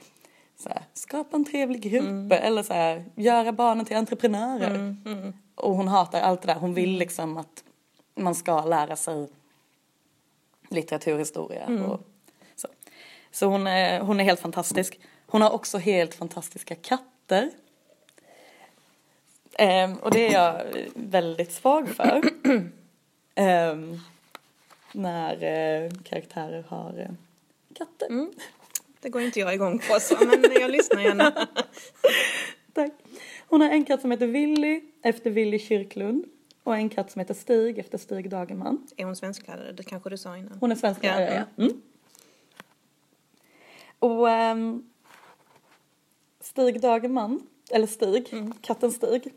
[0.58, 4.96] så här, skapa en trevlig grupp eller så här, göra barnen till entreprenörer.
[5.54, 6.54] Och hon hatar allt det där.
[6.54, 7.64] Hon vill liksom att
[8.14, 9.28] man ska lära sig
[10.68, 12.00] litteraturhistoria och
[12.56, 12.68] så.
[13.30, 15.00] Så hon är, hon är helt fantastisk.
[15.26, 17.50] Hon har också helt fantastiska katter.
[19.58, 20.62] Ehm, och det är jag
[20.94, 22.22] väldigt svag för.
[23.34, 24.00] Ehm,
[24.92, 27.10] när eh, karaktärer har eh,
[27.74, 28.26] katter.
[29.00, 31.30] Det går inte jag igång på så, men jag lyssnar gärna.
[32.72, 32.92] Tack.
[33.48, 36.24] Hon har en katt som heter Willy efter Willy Kyrklund.
[36.62, 38.86] Och en katt som heter Stig efter Stig Dagerman.
[38.96, 39.72] Är hon svensklärare?
[39.72, 40.58] Det kanske du sa innan.
[40.60, 41.42] Hon är svensk Ja, ja.
[41.58, 41.82] Mm.
[43.98, 44.90] Och ehm,
[46.40, 49.32] Stig Dagerman, eller Stig, katten Stig.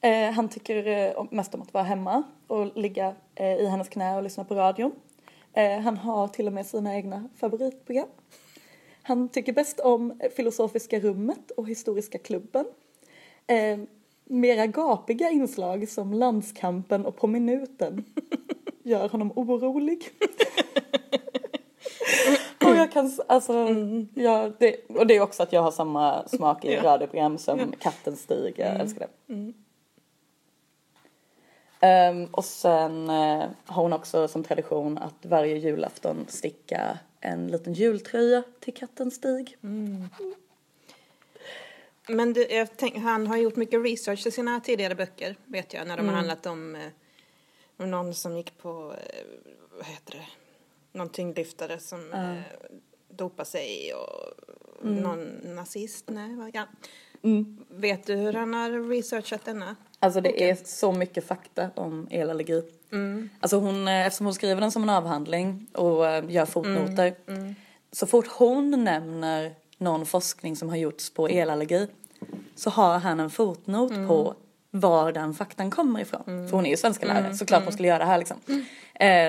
[0.00, 4.16] Eh, han tycker eh, mest om att vara hemma och ligga eh, i hennes knä
[4.16, 4.92] och lyssna på radion.
[5.84, 8.08] Han har till och med sina egna favoritprogram.
[9.06, 12.64] Han tycker bäst om Filosofiska rummet och Historiska klubben.
[13.46, 13.78] Eh,
[14.24, 18.04] mera gapiga inslag som Landskampen och På minuten
[18.82, 20.04] gör honom orolig.
[22.64, 23.66] och jag kan, alltså,
[24.14, 26.82] ja, det, och det är också att jag har samma smak i Ja.
[26.82, 29.52] radioprogram som katten Stig, jag älskar det.
[31.80, 37.72] Ehm, och sen eh, har hon också som tradition att varje julafton sticka en liten
[37.72, 39.56] jultröja till katten Stig.
[42.08, 45.86] Men det, jag tänk, han har gjort mycket research i sina tidigare böcker, vet jag,
[45.88, 46.08] när de Mm.
[46.08, 46.88] har handlat om, eh,
[47.76, 49.24] om någon som gick på, eh,
[49.76, 50.26] vad heter det,
[50.98, 52.40] någon tyngdlyftare som eh,
[53.08, 54.34] dopade sig och
[54.82, 54.96] Mm.
[55.02, 56.66] någon nazist, nej, vad- ja.
[57.68, 59.76] Vet du hur han har researchat denna?
[60.04, 62.62] Alltså det är så mycket fakta om elallergi.
[63.40, 67.14] Alltså hon, eh, eftersom hon skriver den som en avhandling och eh, gör fotnoter.
[67.92, 71.88] Så fort hon nämner någon forskning som har gjorts på elallergi
[72.56, 74.34] så har han en fotnot på
[74.70, 76.24] var den faktan kommer ifrån.
[76.24, 78.36] För hon är ju svenska lärare, såklart hon skulle göra det här liksom.
[78.46, 78.56] Eh,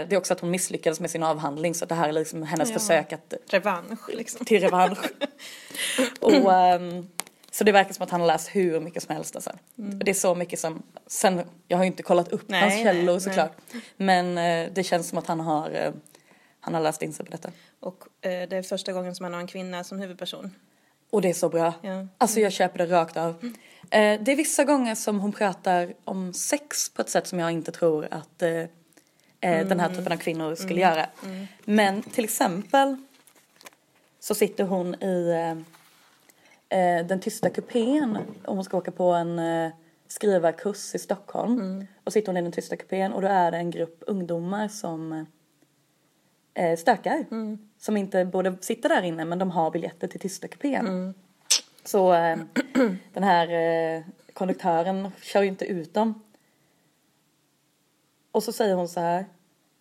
[0.08, 2.70] det är också att hon misslyckades med sin avhandling så det här är liksom hennes
[2.70, 2.80] Ja.
[2.80, 4.46] försök att Revansch, liksom.
[4.46, 4.98] till revansch.
[6.20, 7.08] och, ehm,
[7.56, 9.50] så det verkar som att han har läst hur mycket som helst alltså.
[9.76, 12.74] Och Det är så mycket som, sen, jag har ju inte kollat upp Nej, hans
[12.74, 13.22] nej, källor nej.
[13.22, 13.58] såklart.
[13.98, 15.92] Men eh, det känns som att han har, eh,
[16.60, 17.52] han har läst in sig på detta.
[17.80, 20.56] Och eh, det är första gången som man har en kvinna som huvudperson.
[21.10, 21.74] Och det är så bra.
[21.82, 22.08] Ja.
[22.18, 23.54] Alltså jag köper det rakt av.
[23.90, 27.52] Eh, det är vissa gånger som hon pratar om sex på ett sätt som jag
[27.52, 28.50] inte tror att eh,
[29.40, 31.10] eh, den här typen av kvinnor skulle göra.
[31.66, 32.98] Men till exempel
[34.20, 35.76] så sitter hon i eh,
[36.70, 39.72] eh, den tysta kupén om hon ska åka på en eh,
[40.08, 41.86] skrivarkurs i Stockholm.
[42.04, 45.26] Och sitter hon i den tysta kupén och då är det en grupp ungdomar som
[46.54, 47.26] eh, stökar.
[47.78, 50.86] Som inte borde sitta där inne men de har biljetter till tysta kupén.
[51.84, 52.38] Så eh,
[53.14, 56.22] den här eh, konduktören kör ju inte ut dem.
[58.32, 59.26] Och så säger hon så här.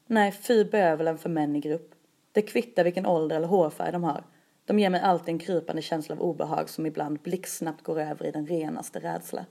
[0.06, 1.94] Nej, fy bövelen för män i grupp.
[2.32, 4.24] Det kvittar vilken ålder eller hårfärg de har.
[4.66, 8.30] De ger mig alltid en krypande känsla av obehag som ibland blixtsnabbt går över i
[8.30, 9.46] den renaste rädsla.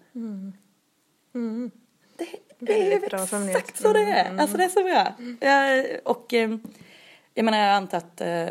[2.18, 2.26] Det,
[2.60, 3.00] det är
[3.50, 4.38] exakt så det är.
[4.38, 5.16] Alltså det är så bra.
[5.50, 6.58] Jag, och eh,
[7.34, 8.48] jag menar jag antar att, eh,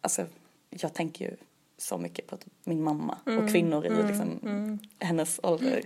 [0.00, 0.26] alltså
[0.70, 1.36] jag tänker ju
[1.78, 5.82] så mycket på typ min mamma och kvinnor i liksom, hennes ålder.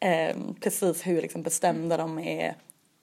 [0.00, 2.54] Eh, precis hur liksom bestämda de är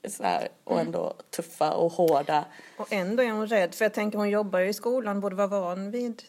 [0.08, 2.46] så här, och ändå tuffa och hårda.
[2.78, 5.48] Och ändå är hon rädd, för jag tänker hon jobbar ju i skolan, borde vara
[5.48, 6.24] van vid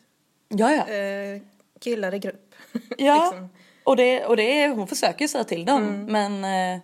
[0.89, 1.43] eh,
[1.81, 2.55] killar i grupp.
[2.99, 3.49] Ja, liksom.
[3.85, 6.81] och, det, och det är, hon försöker ju säga till dem men eh,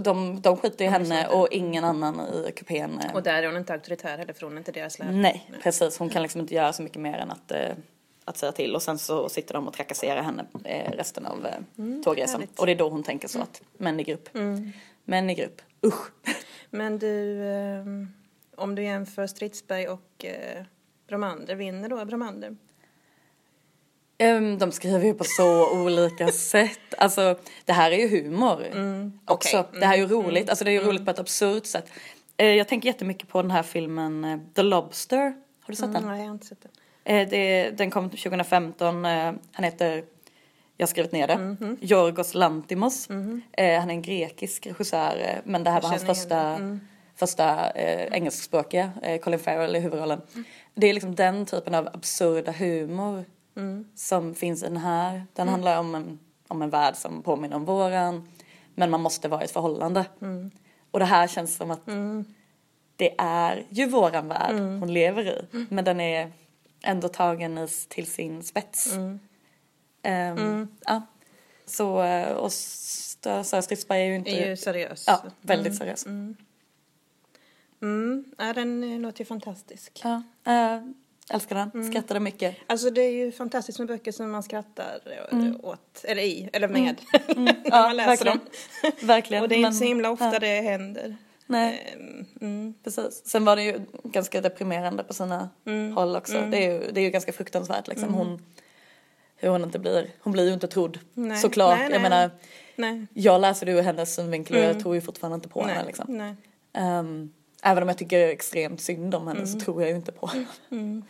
[0.00, 3.00] de, de skiter i henne och ingen annan i kupén.
[3.00, 3.14] eh.
[3.14, 5.12] Och där är hon inte auktoritär heller, för hon är inte deras lärare.
[5.14, 5.98] Nej, precis.
[5.98, 7.68] Hon kan liksom inte göra så mycket mer än att, eh,
[8.24, 12.02] att säga till och sen så sitter de och trakasserar henne eh, resten av eh,
[12.04, 12.40] tågresan.
[12.40, 12.58] härligt.
[12.60, 14.28] Och det är då hon tänker så att män i grupp.
[15.04, 16.10] Män i grupp, usch.
[16.70, 17.84] Men du, eh,
[18.56, 20.64] om du jämför Stridsberg och eh,
[21.08, 22.56] Bromander, vinner då Bromander?
[24.18, 26.94] Ehm, de skriver ju på så olika sätt.
[26.98, 28.66] Alltså, det här är ju humor
[29.24, 29.58] också.
[29.58, 29.80] okej.
[29.80, 30.50] Det här är ju roligt.
[30.50, 31.90] Alltså det är ju roligt på ett absurt sätt.
[32.36, 35.20] Eh, jag tänker jättemycket på den här filmen eh, The Lobster.
[35.60, 35.96] Har du sett den?
[35.96, 37.28] Mm, nej, jag har inte sett den.
[37.28, 39.04] Det, den kom 2015.
[39.04, 40.04] Eh, han heter,
[40.76, 41.76] jag har skrivit ner det, Mhm.
[41.80, 43.10] Yorgos Lantimos.
[43.10, 46.80] Eh, han är en grekisk regissör eh, men det här var hans första, igen
[47.18, 50.20] första eh, engelskspråkiga, eh, Colin Farrell i huvudrollen.
[50.34, 50.44] Mm.
[50.74, 53.24] Det är liksom den typen av absurda humor
[53.56, 53.84] Mm.
[53.94, 55.22] som finns i den här.
[55.32, 58.28] Den handlar om en, om en värld som påminner om våran
[58.74, 60.04] men man måste vara i ett förhållande.
[60.22, 60.50] Mm.
[60.90, 61.86] Och det här känns som att
[62.96, 65.66] det är ju våran värld hon lever i.
[65.70, 66.32] Men den är
[66.82, 68.92] ändå tagen till sin spets.
[68.92, 69.20] Mm.
[70.02, 71.02] Ehm, Ja.
[71.66, 74.30] Så, eh, och Sara Stridsberg är ju inte...
[74.30, 75.04] Är ju seriös.
[75.06, 76.06] Ja, väldigt seriös.
[77.80, 78.24] Mm.
[78.38, 80.00] Ja, den eh, låter ju fantastisk.
[80.04, 80.82] Ja, eh,
[81.30, 81.90] älskar den, Mm.
[81.92, 82.56] skrattade mycket.
[82.66, 85.00] Alltså det är ju fantastiskt med böcker som man skrattar
[85.32, 86.96] eh, åt, eller i, eller med.
[87.12, 87.54] när Mm.
[87.64, 88.38] Ja, man läser verkligen.
[88.38, 88.92] dem.
[89.08, 89.42] Verkligen.
[89.42, 91.16] Och det är men- inte så himla ofta ja, det händer.
[91.46, 92.74] Nej, Ehm, Mm.
[92.84, 93.22] precis.
[93.26, 95.92] Sen var det ju ganska deprimerande på sina Mm.
[95.96, 96.40] håll också.
[96.50, 98.14] Det, är ju, det är ju ganska fruktansvärt liksom.
[98.14, 98.42] Hon,
[99.36, 100.98] hur hon inte blir, hon blir ju inte trodd.
[101.14, 101.36] Nej.
[101.36, 101.78] Såklart.
[101.78, 102.10] Nej, Jag nej.
[102.10, 102.30] menar,
[102.76, 103.06] Nej.
[103.14, 106.34] jag läser det ur hennes synvinkel och jag tror ju fortfarande inte på henne liksom.
[106.72, 109.52] Ehm, även om jag tycker extremt synd om henne Mm.
[109.52, 111.02] så tror jag ju inte på henne.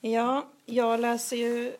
[0.00, 1.72] Ja, jag läser ju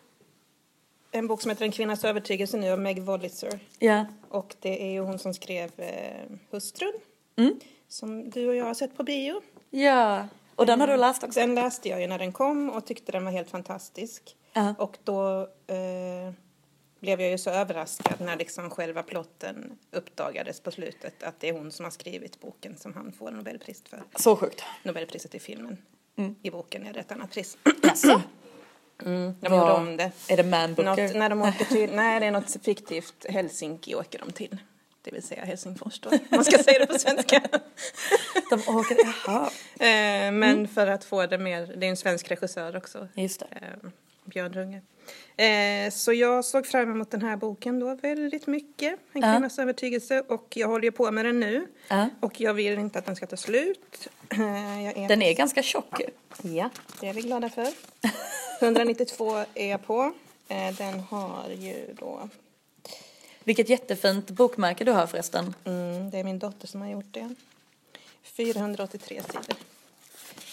[1.11, 3.59] en bok som heter En kvinnas övertygelse nu av Meg Wolitzer.
[3.79, 4.05] Ja.
[4.29, 6.93] Och det är ju hon som skrev eh, Hustrun.
[7.37, 7.61] Mm.
[7.89, 9.41] Som du och jag har sett på bio.
[9.71, 10.29] Ja.
[10.59, 11.41] Och den har du läst också?
[11.41, 14.37] Den läste jag ju när den kom och tyckte den var helt fantastisk.
[14.53, 14.75] Ja.
[14.79, 16.33] Och då eh,
[17.01, 21.53] blev jag ju så överraskad när liksom själva plotten uppdagades på slutet att det är
[21.53, 24.03] hon som har skrivit boken som han får Nobelpris för.
[24.17, 24.63] Så sjukt.
[24.83, 25.79] Nobelpriset i filmen.
[26.17, 26.35] Mm.
[26.43, 27.59] I boken är det ett annat pris.
[27.83, 28.23] Jaså?
[29.03, 30.13] Mm, de gjorde om det.
[30.29, 31.05] Är det Man Booker?
[31.07, 34.59] Något, när de åker till, nej det är något fiktivt Helsinki åker de till.
[35.09, 37.41] Det vill säga Helsingfors då, man ska säga det på svenska.
[38.51, 39.51] De åker, jaha.
[39.75, 43.47] Eh, men för att få det mer, det är en svensk regissör också, Just det.
[43.53, 43.91] eh,
[44.25, 44.83] Björn Runge.
[45.37, 49.33] Eh, så jag såg fram emot den här boken då väldigt mycket, En Ja.
[49.33, 51.67] kvinnas övertygelse, och jag håller ju på med den nu.
[51.89, 52.09] Ja.
[52.21, 54.09] Och jag vill inte att den ska ta slut.
[54.31, 54.41] Eh,
[55.05, 56.01] är Den är ganska tjock.
[56.43, 57.69] Ja, det är vi glada för.
[58.61, 60.13] 192 är jag på.
[60.49, 62.29] Eh, Den har ju då,
[63.49, 65.55] Vilket jättefint bokmärke du har förresten.
[65.65, 67.35] mm, det är min dotter som har gjort det.
[68.23, 69.57] 483 sidor.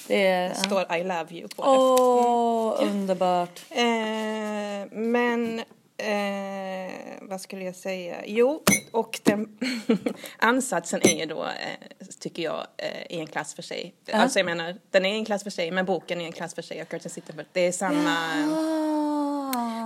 [0.08, 0.50] Det är...
[0.50, 3.62] Det står I love you på Åh, underbart.
[3.70, 3.82] det.
[3.82, 5.60] Eh, men,
[5.98, 8.16] eh, vad skulle jag säga?
[8.26, 9.58] Jo, och den
[10.38, 13.94] ansatsen är ju då, eh, tycker jag, eh, i en klass för sig.
[14.12, 16.56] Alltså jag menar, den är i en klass för sig, men boken är en klass
[16.56, 17.48] för sig och Curtin Sittenfeld.
[17.52, 18.12] Det är samma...
[18.12, 18.75] Ah.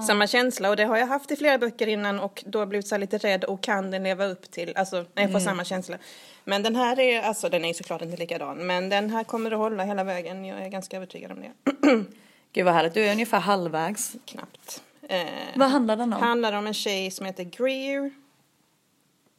[0.08, 2.98] Samma känsla och det har jag haft i flera böcker innan och då blivit så
[2.98, 5.98] lite rädd och kan den leva upp till, alltså jag får samma känsla.
[6.44, 9.52] Men den här är, alltså den är ju såklart inte likadan, men den här kommer
[9.52, 11.52] att hålla hela vägen, jag är ganska övertygad om det.
[12.54, 14.16] Gud vad härligt, du är ungefär halvvägs.
[14.26, 14.84] Knappt.
[15.10, 16.22] Eh, Vad handlar den om?
[16.22, 18.12] handlar om en tjej som heter Greer.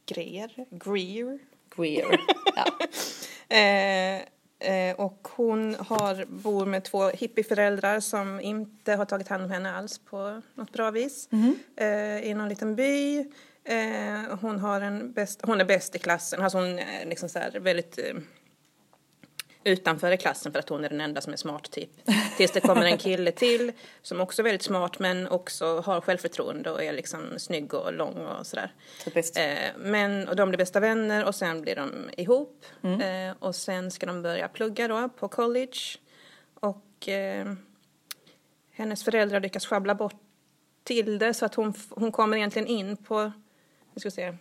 [0.05, 0.51] Greer?
[0.69, 1.39] Greer?
[1.75, 2.19] Queer.
[2.55, 2.65] Ja.
[3.57, 4.21] Eh,
[4.95, 9.99] och hon har, bor med två hippieföräldrar som inte har tagit hand om henne alls
[9.99, 11.29] på något bra vis.
[11.75, 13.19] Eh, I någon liten by.
[13.63, 16.41] Eh, hon, har en bäst, hon är bäst i klassen.
[16.41, 18.21] Alltså hon är liksom så väldigt eh,
[19.63, 21.89] utanför i klassen för att hon är den enda som är smart typ.
[22.37, 23.71] Tills det kommer en kille till
[24.01, 28.25] som också är väldigt smart men också har självförtroende och är liksom snygg och lång
[28.25, 28.73] och sådär.
[29.05, 29.37] Typiskt.
[29.37, 29.43] Eh,
[29.77, 32.65] men, och de blir bästa vänner och sen blir de ihop.
[32.83, 35.77] Eh, och sen ska de börja plugga då på college.
[36.53, 37.53] Och eh,
[38.71, 40.15] hennes föräldrar lyckas sjabbla bort
[40.83, 43.31] till det så att hon, hon kommer egentligen in på,
[43.93, 44.37] vi ska se,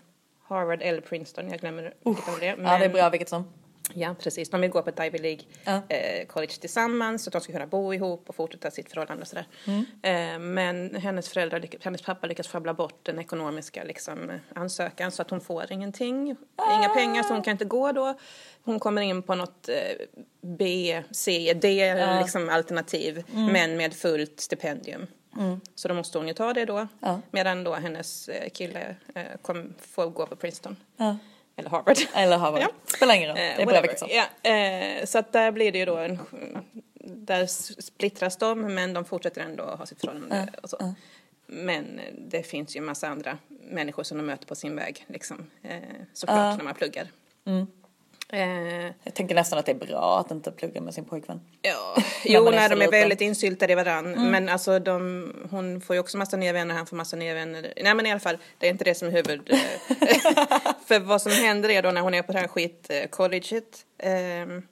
[0.48, 2.46] Harvard eller Princeton, jag glömmer vilket av det.
[2.46, 3.52] ja, det är Men- bra vilket som.
[3.94, 4.50] Ja, precis.
[4.50, 5.82] De vill gå på ett Ivy League Ja.
[5.88, 9.28] eh, college tillsammans så att de ska kunna bo ihop och fortsätta sitt förhållande och
[9.28, 9.46] sådär.
[10.02, 15.30] Eh, men hennes föräldrar, hennes pappa lyckas sjabbla bort den ekonomiska liksom, ansökan så att
[15.30, 16.36] hon får ingenting.
[16.78, 18.14] Inga pengar så hon kan inte gå då.
[18.64, 19.74] Hon kommer in på något eh,
[20.42, 25.06] B, C, D liksom, alternativ men med fullt stipendium.
[25.74, 26.88] Så då måste hon ju ta det då.
[27.00, 27.20] Ja.
[27.30, 30.76] Medan då hennes eh, kille eh, kom, får gå på Princeton.
[30.96, 31.16] Ja.
[31.60, 31.96] Eller Harvard.
[32.14, 32.62] Eller Harvard.
[32.62, 32.70] Ja.
[32.84, 33.38] Spelar ingen roll.
[33.38, 34.08] Eh, det är bra vilket som.
[34.10, 36.18] Ja, eh, så att där blir det ju då en...
[37.04, 37.46] Där
[37.80, 40.94] splittras de men de fortsätter ändå ha sitt förhållande och så.
[41.46, 45.46] Men det finns ju en massa andra människor som de möter på sin väg liksom.
[45.62, 45.78] Eh,
[46.12, 47.08] såklart när man pluggar.
[47.44, 47.66] Mm.
[48.32, 51.40] Eh, Jag tänker nästan att det är bra att inte plugga med sin pojkvän.
[51.62, 54.30] ja, jo, när de är väldigt insyltade i varann.
[54.30, 57.72] Men alltså de, hon får ju också massa nya vänner, han får massa nya vänner.
[57.82, 59.50] Nej men i alla fall, det är inte det som är huvud...
[59.50, 59.58] eh,
[60.86, 64.62] För vad som händer är då när hon är på det här skit-colleget ehm,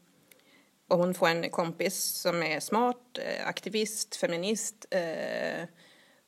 [0.88, 5.64] och hon får en kompis som är smart, eh, aktivist, feminist eh,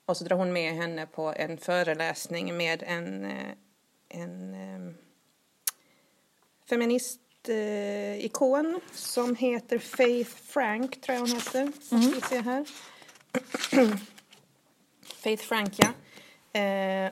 [0.06, 3.54] och så drar hon med henne på en föreläsning med en, eh,
[4.08, 4.54] en
[6.70, 11.61] feministikon som heter Faith Frank, tror jag hon heter.
[11.61, 11.72] Mm.
[11.90, 12.66] Vi se här.
[15.22, 15.88] Faith Frank, ja.
[16.61, 17.11] Eh,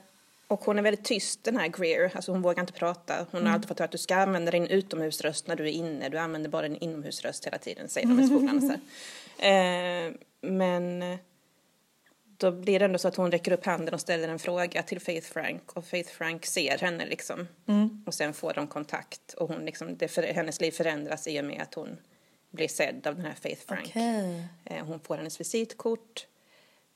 [0.48, 3.26] och hon är väldigt tyst den här Greer, alltså hon vågar inte prata.
[3.30, 6.08] Hon har alltid fått höra att du ska använda din utomhusröst när du är inne,
[6.08, 8.60] du använder bara din inomhusröst hela tiden, säger de i skolan.
[8.60, 8.74] Så.
[9.38, 11.18] Eh, men
[12.38, 15.00] då blir det ändå så att hon räcker upp handen och ställer en fråga till
[15.00, 17.48] Faith Frank och Faith Frank ser henne liksom.
[18.06, 21.44] Och sen får de kontakt och hon liksom, det för, hennes liv förändras i och
[21.44, 21.98] med att hon
[22.50, 23.86] blir sedd av den här Faith Frank.
[23.86, 24.44] Okej.
[24.64, 26.26] Eh, hon får hennes visitkort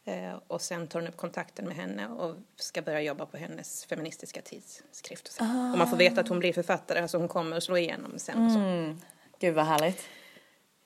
[0.05, 3.85] eh, och sen tar hon upp kontakten med henne och ska börja jobba på hennes
[3.85, 5.29] feministiska tidskrift.
[5.29, 5.45] Och, så.
[5.45, 8.47] och man får veta att hon blir författare, alltså hon kommer att slå igenom sen.
[8.49, 9.01] Mm.
[9.39, 10.05] Gud vad härligt.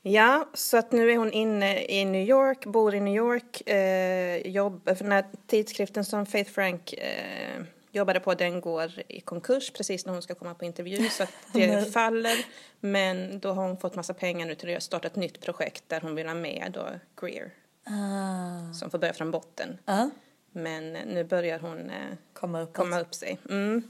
[0.09, 4.47] Ja, så att nu är hon inne i New York, bor i New York, eh,
[4.47, 9.71] jobbar för den här tidskriften som Faith Frank eh, jobbade på, den går i konkurs
[9.71, 12.37] precis när hon ska komma på intervju så att det faller.
[12.81, 16.01] Men då har hon fått massa pengar nu till att starta ett nytt projekt där
[16.01, 16.87] hon vill ha med då
[17.21, 17.51] Greer
[17.89, 18.73] Ah.
[18.75, 19.79] som får börja från botten.
[19.85, 20.11] Ja.
[20.53, 21.97] Men nu börjar hon eh,
[22.33, 22.73] Komma upp.
[22.75, 23.39] komma upp sig.
[23.51, 23.83] Mm.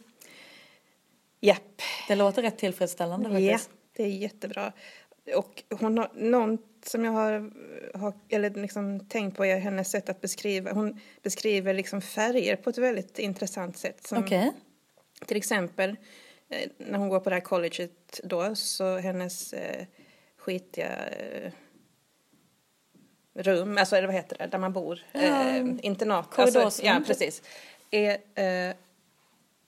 [1.40, 1.82] Japp.
[2.08, 3.70] Det låter rätt tillfredsställande Ja, faktiskt.
[3.96, 4.72] det är jättebra.
[5.34, 7.52] Och hon har något som jag har,
[7.98, 10.72] har eller liksom tänkt på är hennes sätt att beskriva.
[10.72, 14.06] Hon beskriver liksom färger på ett väldigt intressant sätt.
[14.06, 14.52] Som Okej.
[15.26, 15.96] Till exempel
[16.48, 19.86] eh, när hon går på det här colleget då så hennes eh,
[20.36, 21.52] skitiga eh,
[23.34, 26.38] rum, alltså eller vad heter det, där man bor, eh, internat.
[26.38, 27.06] Alltså, Korridorsrum, ja, typ.
[27.06, 27.42] precis.
[27.90, 28.74] Är eh,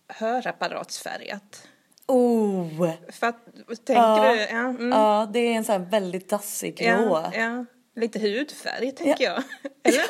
[0.08, 1.68] hörapparatsfärgat.
[2.08, 2.90] Oh!
[3.12, 4.32] För att, tänker Ja.
[4.34, 4.38] du?
[4.40, 6.86] Ja, mm, Ja, det är en sån här väldigt dassig grå.
[6.86, 7.64] ja, ja.
[7.96, 9.42] Lite hudfärg tänker jag.
[9.82, 10.04] Eller?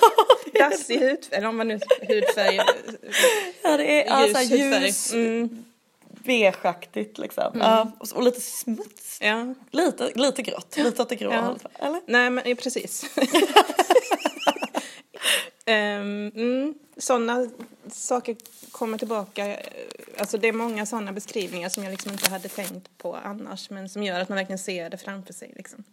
[0.71, 2.57] Dassig hudfärg, eller om man nu hudfärg,
[3.63, 4.85] Ja, det är ja, ljus så här hudfärg.
[4.87, 5.65] ljus, Mm,
[6.25, 7.51] beigeaktigt liksom.
[7.61, 9.19] Ja, och, så- och lite smuts.
[9.21, 9.55] ja.
[9.71, 11.57] Lite, lite grått, lite åt det grå Ja.
[11.79, 12.01] Eller?
[12.07, 13.05] Nej, men ja, precis.
[15.69, 17.51] um, mm, sådana
[17.89, 18.37] saker
[18.71, 19.59] kommer tillbaka.
[20.19, 23.89] Alltså det är många sådana beskrivningar som jag liksom inte hade tänkt på annars men
[23.89, 25.53] som gör att man verkligen ser det framför sig.
[25.57, 25.85] Liksom.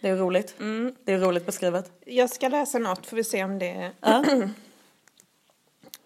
[0.00, 0.54] Det är roligt.
[0.60, 0.94] Mm.
[1.04, 1.92] Det är roligt beskrivet.
[2.04, 4.24] Jag ska läsa något, får vi se om det Ja.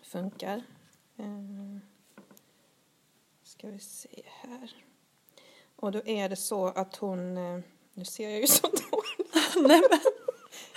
[0.02, 0.62] funkar.
[1.18, 1.78] Eh,
[3.44, 4.70] ska vi se här.
[5.76, 7.36] Och då är det så att hon...
[7.36, 7.60] eh,
[7.94, 8.66] Nu ser jag ju så
[9.56, 9.82] dåligt.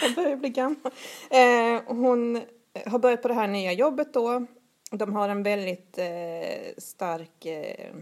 [0.01, 0.91] Jag börjar bli gammal.
[1.29, 2.41] Eh, hon
[2.85, 4.45] har börjat på det här nya jobbet då.
[4.91, 7.95] De har en väldigt eh, stark eh,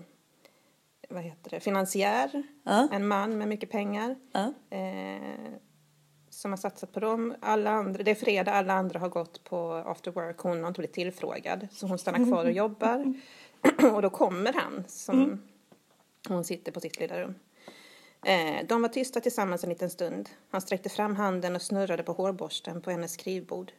[1.10, 2.44] vad heter det, finansiär.
[2.64, 2.88] Ja.
[2.92, 4.16] En man med mycket pengar.
[4.32, 4.54] Ja.
[4.78, 5.54] Eh,
[6.30, 7.36] som har satsat på dem.
[7.42, 10.38] Alla andra, det är fredag, alla andra har gått på after work.
[10.38, 11.68] Hon har inte blivit tillfrågad.
[11.72, 13.14] Så hon stannar kvar och jobbar.
[13.94, 15.42] och då kommer han som
[16.28, 17.36] hon sitter på sitt lilla rum.
[18.28, 20.30] Eh, de var tysta tillsammans en liten stund.
[20.50, 23.72] Han sträckte fram handen och snurrade på hårborsten på hennes skrivbord.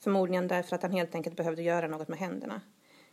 [0.00, 2.60] Förmodligen därför att han helt enkelt behövde göra något med händerna.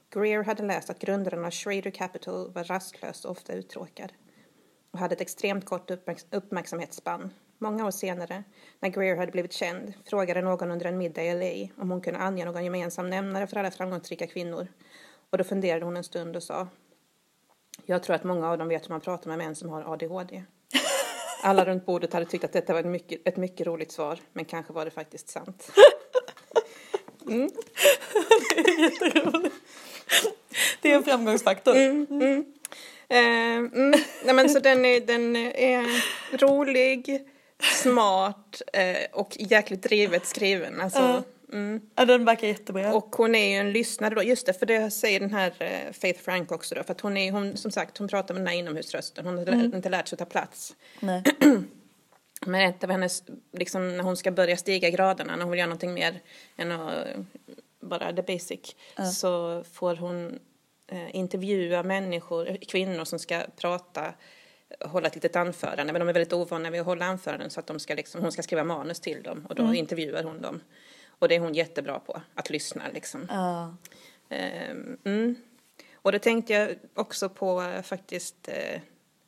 [0.10, 4.14] Greer hade läst att grundaren av Schrader Capital var rastlös och ofta uttråkad
[4.92, 5.92] och hade ett extremt kort
[6.32, 7.34] uppmärksamhetsspann.
[7.58, 8.44] Många år senare,
[8.80, 12.20] när Greer hade blivit känd, frågade någon under en middag i LA om hon kunde
[12.20, 14.68] ange någon gemensam nämnare för alla framgångsrika kvinnor.
[15.30, 16.68] Och då funderade hon en stund och sa
[17.86, 20.44] Jag tror att många av dem vet hur man pratar med män som har ADHD.
[21.46, 24.46] Alla runt bordet hade tyckt att detta var ett mycket, ett mycket roligt svar, men
[24.46, 25.72] kanske var det faktiskt sant.
[30.82, 31.76] Det är en framgångsfaktor.
[31.76, 33.94] Eh, mm,
[34.26, 35.86] nej men så den är, den är
[36.38, 37.28] rolig,
[37.60, 40.82] smart eh, och jäkligt drivet skriven.
[40.82, 41.24] Alltså,
[41.56, 41.82] mm.
[41.96, 42.94] Ja, den verkar jättebra.
[42.94, 45.92] Och hon är ju en lyssnare då, just det, för det säger den här eh,
[45.94, 48.48] Faith Frank också då, för att hon är, hon, som sagt, hon pratar med den
[48.48, 50.76] här inomhusrösten, hon har lä- inte lärt sig att ta plats.
[51.00, 51.24] Nej.
[52.46, 55.68] Men ett av hennes, liksom när hon ska börja stiga graderna, när hon vill göra
[55.70, 56.22] någonting mer
[56.58, 57.22] än att eh,
[57.80, 58.76] bara the basic,
[59.14, 60.40] så får hon
[60.88, 64.14] eh, intervjua människor, kvinnor som ska prata,
[64.82, 67.68] hålla ett litet anförande, men de är väldigt ovana vid att hålla anföranden så att
[67.68, 70.62] de ska liksom, hon ska skriva manus till dem och då intervjuar hon dem.
[71.20, 73.28] Och det är hon jättebra på, att lyssna liksom.
[73.30, 73.76] Ja.
[74.30, 75.36] Ehm, mm.
[75.94, 78.82] Och då tänkte jag också på eh, faktiskt eh,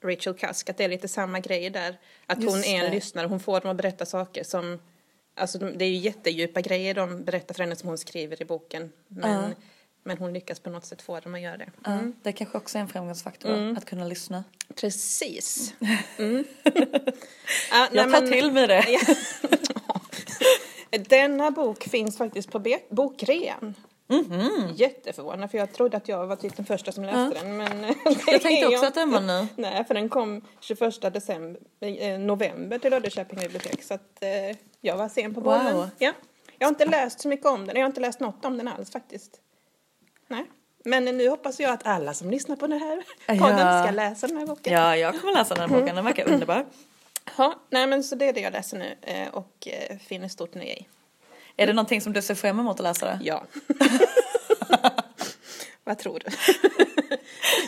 [0.04, 1.98] Rachel Cusk, att det är lite samma grej där.
[2.26, 2.92] Att hon Just är en det.
[2.92, 4.80] lyssnare, hon får dem att berätta saker som,
[5.36, 8.46] alltså de- det är ju jättedjupa grejer de berättar för henne som hon skriver i
[8.46, 8.92] boken.
[9.08, 9.56] Men,
[10.04, 11.70] men hon lyckas på något sätt få dem att göra det.
[11.84, 14.44] Ja, det kanske också är en framgångsfaktor, att kunna lyssna.
[14.76, 15.74] Precis.
[16.18, 16.44] Mm.
[17.72, 18.86] ja, Jag tar till mig det.
[20.98, 23.76] Denna bok finns faktiskt på bokrean.
[24.10, 24.50] Mhm.
[24.76, 27.58] Jätteförvånad för jag trodde att jag var typ den första som läste den.
[27.58, 27.82] Men
[28.28, 29.48] Jag tänkte också att den var ny.
[29.56, 33.84] Nej, för den kom 21 december, eh, november till Löddeköping bibliotek.
[33.84, 35.54] Så att eh, jag var sen på Wow.
[35.64, 35.88] bollen.
[35.98, 36.14] Ja.
[36.58, 37.76] Jag har inte läst så mycket om den.
[37.76, 39.32] Jag har inte läst något om den alls faktiskt.
[40.28, 40.46] Nej.
[40.86, 43.84] Men nu hoppas jag att alla som lyssnar på den här podden Ja.
[43.84, 44.74] ska läsa den här boken.
[44.74, 46.66] Ja, jag kommer läsa den här boken, den verkar underbar.
[47.38, 50.56] Ja, nej men så det är det jag läser nu eh, och eh, finner stort
[50.56, 50.88] nöje i.
[51.58, 53.06] Är det någonting som du ser fram emot att läsa?
[53.06, 53.20] Det?
[53.24, 53.44] Ja.
[55.84, 56.32] Vad tror du?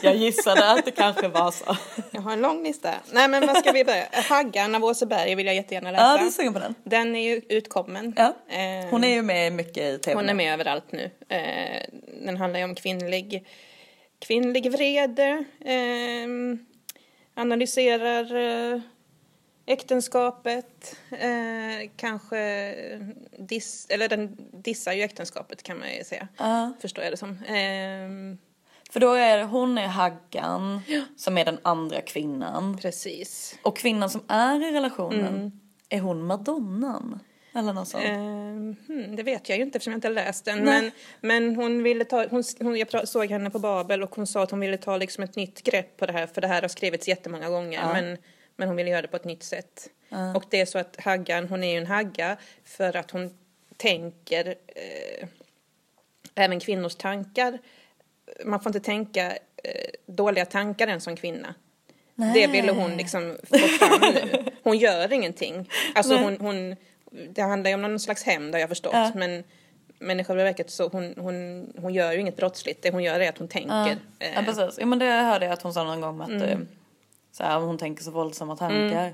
[0.01, 1.78] Jag gissade att det kanske var så.
[2.12, 2.93] Jag har en lång lista.
[3.12, 4.05] Nej men vad ska vi börja?
[4.30, 6.03] Haggan av Åseberg vill jag jättegärna läsa.
[6.03, 6.76] Ja, du är sugen på den?
[6.84, 8.14] Den är ju utkommen.
[8.18, 8.34] Ja.
[8.49, 10.16] Eh, Hon är ju med mycket i tv.
[10.16, 11.12] hon är med överallt nu.
[12.26, 13.47] Den handlar ju om kvinnlig,
[14.20, 15.43] kvinnlig vrede.
[17.36, 18.26] Analyserar
[19.74, 20.95] äktenskapet.
[21.11, 22.76] Eh, kanske
[23.38, 26.28] diss, eller den dissar ju äktenskapet kan man ju säga.
[26.38, 26.74] Ja.
[26.82, 27.30] Förstår jag det som.
[27.32, 28.38] Eh,
[28.91, 30.82] För då är hon är Haggan
[31.17, 32.78] som är den andra kvinnan.
[32.82, 33.55] precis.
[33.61, 35.51] Och kvinnan som är i relationen, Mm.
[35.89, 37.20] är hon madonnan?
[37.53, 38.03] Eller något sånt.
[38.05, 40.59] Eh, det vet jag ju inte eftersom jag inte har läst den.
[40.59, 40.82] Nej.
[40.82, 40.91] Men,
[41.22, 44.51] men hon ville ta, hon, hon, jag såg henne på Babel och hon sa att
[44.51, 47.07] hon ville ta liksom ett nytt grepp på det här för det här har skrivits
[47.07, 47.80] jättemånga gånger.
[47.80, 47.93] Ja.
[47.93, 48.17] Men,
[48.60, 49.89] men hon ville göra det på ett nytt sätt.
[50.36, 53.38] Och det är så att Haggan, hon är ju en hagga för att hon
[53.78, 55.28] tänker eh,
[56.36, 57.60] även kvinnors tankar.
[58.45, 59.32] Man får inte tänka
[59.64, 61.55] eh, dåliga tankar än som kvinna.
[62.34, 64.43] Det ville hon liksom få fram nu.
[64.64, 65.70] Hon gör ingenting.
[65.95, 66.24] Alltså Nej.
[66.24, 66.76] hon, hon,
[67.34, 68.93] det handlar ju om någon slags hämnd har jag förstått.
[68.93, 69.12] Ja.
[69.16, 69.43] Men,
[69.99, 72.82] men i själva verket så hon, hon, hon gör ju inget brottsligt.
[72.84, 73.70] Det hon gör är att hon tänker.
[73.70, 74.80] Ja, Eh, ja precis.
[74.80, 76.60] Ja, men det hörde jag att hon sa någon gång att eh,
[77.32, 79.13] så här, hon tänker så våldsamma tankar.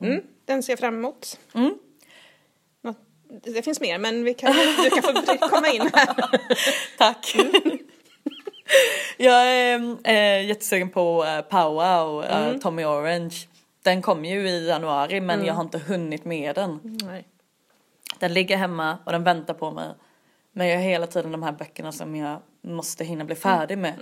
[0.00, 1.38] mm, den ser jag fram emot.
[1.54, 1.74] Mm.
[2.82, 2.94] Nå-
[3.28, 5.02] Det finns mer men vi kan, du kan
[5.38, 6.14] få komma in här.
[6.98, 7.36] Tack.
[9.16, 13.34] jag är eh, jättesugen på eh, Powwow, eh, Tommy Orange.
[13.82, 16.98] Den kom ju i januari men jag har inte hunnit med den.
[17.04, 17.24] Nej.
[18.18, 19.88] Den ligger hemma och den väntar på mig.
[20.52, 23.94] Men jag har hela tiden de här böckerna som jag måste hinna bli färdig med.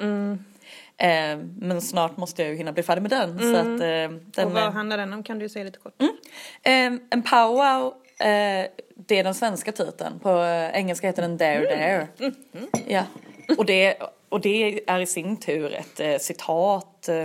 [0.96, 3.38] Eh, men snart måste jag ju hinna bli färdig med den.
[3.38, 5.94] Så att, eh, den Och vad är- handlar den om kan du säga lite kort?
[6.62, 6.72] Eh,
[7.10, 10.18] en powwow, eh, det är den svenska titeln.
[10.18, 12.08] På eh, engelska heter den Dare Dare.
[12.86, 13.02] Ja.
[13.58, 13.96] Och, det,
[14.28, 17.24] och det är i sin tur ett eh, citat eh,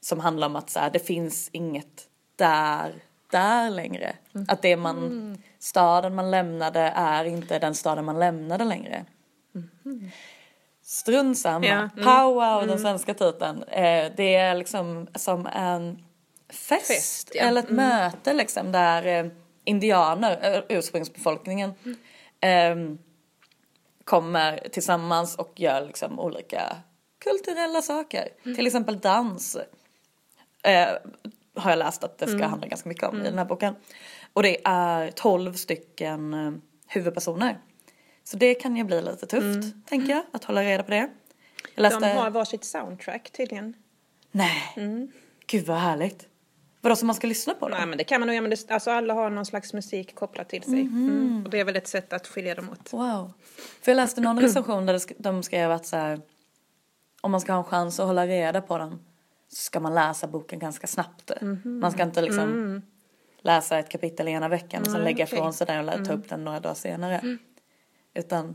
[0.00, 2.04] som handlar om att så här, det finns inget
[2.36, 2.92] där,
[3.30, 4.12] där längre.
[4.48, 9.04] Att det man, staden man lämnade är inte den staden man lämnade längre.
[10.88, 11.66] Strunt samma.
[11.66, 12.04] Ja, mm.
[12.04, 13.62] Powwow, den svenska titeln.
[13.62, 16.04] Eh, det är liksom som en
[16.48, 17.40] fest, Fest, ja.
[17.40, 17.48] Mm.
[17.50, 19.30] eller ett möte liksom där eh,
[19.64, 21.74] indianer, ursprungsbefolkningen,
[22.40, 22.76] eh,
[24.04, 26.76] kommer tillsammans och gör liksom olika
[27.24, 28.28] kulturella saker.
[28.44, 28.56] Mm.
[28.56, 29.56] Till exempel dans.
[30.62, 30.88] Eh,
[31.56, 32.50] har jag läst att det ska Mm.
[32.50, 33.74] handla ganska mycket om i den här boken.
[34.32, 36.52] Och det är 12 stycken eh,
[36.86, 37.58] huvudpersoner.
[38.30, 41.10] Så det kan ju bli lite tufft, tänker jag, att hålla reda på det.
[41.74, 41.96] Läste...
[41.96, 42.16] Mm.
[42.16, 43.74] De har varsitt soundtrack tydligen.
[44.30, 44.74] Nej,
[45.46, 46.26] gud vad härligt.
[46.80, 47.88] Vadå, så man ska lyssna på Nej dem?
[47.88, 50.48] men det kan man nog göra, men det, alltså alla har någon slags musik kopplat
[50.48, 50.80] till sig.
[50.80, 51.42] Mm.
[51.44, 52.92] Och det är väl ett sätt att skilja dem åt.
[52.92, 53.32] Wow.
[53.82, 56.20] För jag läste någon recension där de skrev att så här,
[57.20, 58.90] om man ska ha en chans att hålla reda på den
[59.48, 61.30] så ska man läsa boken ganska snabbt.
[61.64, 62.82] Man ska inte liksom
[63.40, 65.38] läsa ett kapitel i ena veckan och sen Nej, lägga okej.
[65.38, 67.38] ifrån sig den och ta upp den några dagar senare.
[68.18, 68.54] Utan,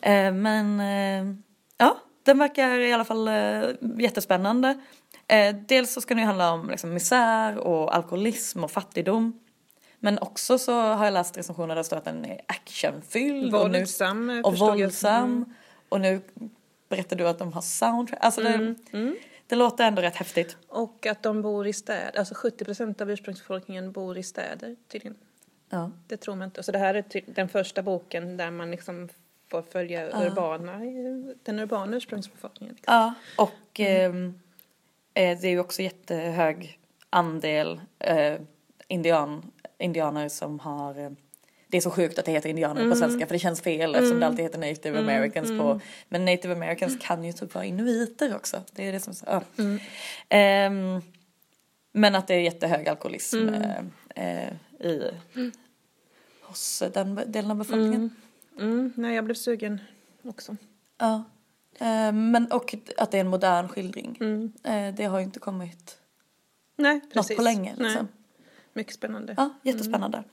[0.00, 1.34] eh, men eh,
[1.78, 3.62] ja, den verkar i alla fall eh,
[3.98, 4.80] jättespännande.
[5.28, 9.40] Eh, dels så ska den ju handla om liksom, misär och alkoholism och fattigdom.
[10.00, 13.54] Men också så har jag läst recensioner där det står att den är actionfylld.
[13.54, 14.58] och nu- Våldsam, och jag.
[14.78, 15.54] våldsam.
[15.88, 16.20] Och nu
[16.88, 18.18] berättar du att de har soundtrack.
[18.22, 18.74] Alltså det,
[19.46, 20.56] det låter ändå rätt häftigt.
[20.68, 25.16] Och att de bor i städer, alltså 70 procent av ursprungsbefolkningen bor i städer tydligen.
[25.70, 25.90] Ja.
[26.06, 26.62] Det tror man inte.
[26.62, 29.08] Så det här är ty- den första boken där man liksom
[29.50, 30.78] får följa urbana,
[31.42, 32.74] den urbana ursprungsbefolkningen.
[32.74, 32.94] Liksom.
[32.94, 33.14] ja.
[33.36, 34.40] Och ehm,
[35.14, 36.78] eh, det är ju också jättehög
[37.10, 38.34] andel eh,
[38.88, 41.10] indian, indianer som har eh,
[41.70, 44.20] det är så sjukt att det heter indianer på svenska för det känns fel eftersom
[44.20, 48.62] det alltid heter native americans på men native americans kan ju typ vara inuiter också.
[48.72, 49.42] Det är det som ja.
[50.28, 51.02] Ehm,
[51.92, 53.48] men att det är jättehög alkoholism
[54.78, 55.52] eh, eh, i
[56.42, 58.16] hos den delen av befolkningen.
[58.58, 59.80] Mm, nej, jag blev sugen
[60.22, 60.56] också.
[60.98, 61.24] Ja.
[61.78, 64.16] Eh, men och att det är en modern skildring.
[64.64, 65.98] Eh, det har ju inte kommit
[66.76, 67.30] Nej, precis.
[67.30, 67.88] något på länge Nej.
[67.88, 68.08] liksom.
[68.72, 69.34] Mycket spännande.
[69.36, 70.24] Ja, jättespännande.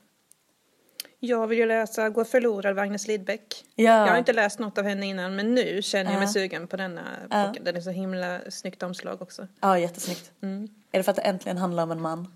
[1.20, 3.66] Jag vill ju läsa Gå förlorad av Agnes Lidbeck.
[3.76, 3.84] Ja.
[3.84, 6.34] Jag har inte läst något av henne innan men nu känner jag mig Ja.
[6.34, 7.48] sugen på denna Ja.
[7.48, 7.64] boken.
[7.64, 9.48] Den är så himla snyggt omslag också.
[9.60, 10.32] Ja, jättesnyggt.
[10.42, 10.68] Mm.
[10.92, 12.28] Är det för att det äntligen handlar om en man?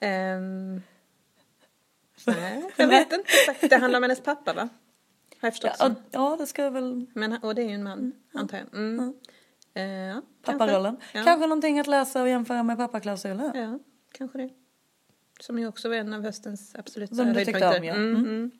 [0.00, 0.82] Ehm,
[2.26, 3.66] nej, jag vet inte.
[3.68, 4.68] Det handlar om hennes pappa va?
[5.40, 8.12] Har jag förstått Ja, ja, det ska väl Men, och det är ju en man,
[8.32, 8.74] antar jag.
[8.74, 9.14] Mm.
[9.74, 10.96] Eh, ja, papparollen.
[10.96, 11.18] Kanske.
[11.18, 11.24] Ja.
[11.24, 13.52] Kanske någonting att läsa och jämföra med pappaklausulen.
[13.54, 13.78] ja,
[14.12, 14.50] kanske det.
[15.40, 17.94] Som ju också var en av höstens absoluta Som du tyckte om, ja.
[17.94, 18.50] Mm, mm.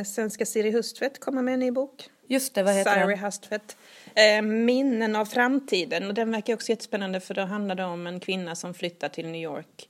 [0.00, 2.10] Eh, sen ska Siri Hustvedt komma med en ny bok.
[2.26, 3.18] Just det, vad heter Siri den?
[3.18, 3.76] Hustvedt.
[4.14, 6.06] Eh, Minnen av framtiden.
[6.06, 9.26] Och den verkar också jättespännande för då handlar det om en kvinna som flyttar till
[9.26, 9.88] New York.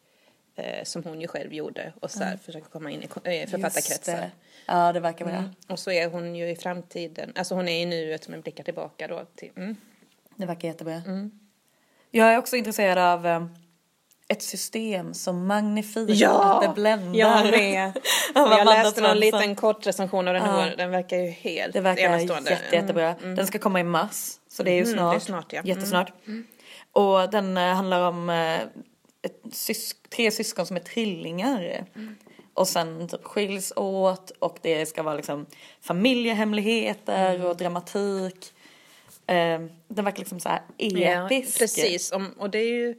[0.56, 4.16] Eh, som hon ju själv gjorde och så här försöker komma in i eh, författarkretsar.
[4.16, 4.30] det.
[4.66, 5.34] Ja, det verkar bra.
[5.34, 5.50] Mm.
[5.68, 9.08] Och så är hon ju i framtiden, alltså hon är i nuet men blickar tillbaka
[9.08, 9.76] då till, mm.
[10.36, 11.02] Det verkar jättebra.
[11.06, 11.30] Mm.
[12.10, 13.46] Jag är också intresserad av eh,
[14.28, 17.18] ett system som magnifikt Ja, bebländar.
[17.18, 17.86] Jag med.
[18.34, 20.50] Av Och jag Amanda läste någon liten kort recension av den Ja.
[20.50, 20.76] här.
[20.76, 23.14] Den verkar ju helt Det verkar jätte, jättebra.
[23.22, 25.12] Den ska komma i mars, så det är ju Mm, snart.
[25.14, 25.58] det är snart, ja.
[25.58, 25.68] Mm.
[25.68, 26.12] Jättesnart.
[26.92, 28.60] Och den eh, handlar om eh,
[29.22, 31.84] ett sys- tre syskon som är trillingar.
[31.96, 32.16] Mm.
[32.54, 35.46] Och sen typ skiljs åt och det ska vara liksom
[35.80, 37.46] familjehemligheter Mm.
[37.46, 38.52] och dramatik.
[39.26, 41.58] Eh, den verkar liksom så här Ja, episk.
[41.58, 42.12] precis.
[42.12, 42.94] Om, och det är ju,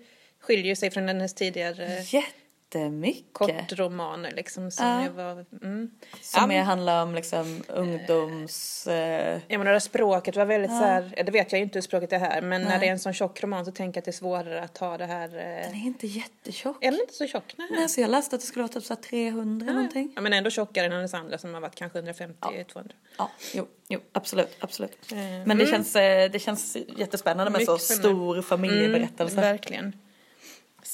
[0.45, 3.33] skiljer ju sig från hennes tidigare Jättemycket.
[3.33, 4.71] kortromaner liksom.
[4.71, 5.09] Som Ja.
[5.15, 5.91] var, mm.
[6.21, 8.87] Som Ja, mer handlar om liksom ungdoms...
[8.87, 11.81] Eh, Jag menar, språket var väldigt så här, ja, det vet jag ju inte hur
[11.81, 12.79] språket är här, men när Nej.
[12.79, 14.97] det är en sån tjock roman så tänker jag att det är svårare att ta
[14.97, 15.27] det här.
[15.27, 15.33] Eh,
[15.71, 16.83] den är inte jättetjock.
[16.83, 17.53] är den inte så tjock?
[17.57, 17.67] Nej.
[17.69, 20.11] Nej, så alltså, jag läste att det skulle vara typ så här 300 någonting.
[20.15, 22.91] Ja, men ändå tjockare än hennes andra som har varit kanske 150-200.
[23.17, 25.11] Ja, jo, jo, absolut, absolut.
[25.11, 28.09] Eh, Men det känns, eh, det känns jättespännande med så Mycket spännande.
[28.09, 29.33] stor familjeberättelse.
[29.37, 29.93] Mm, verkligen.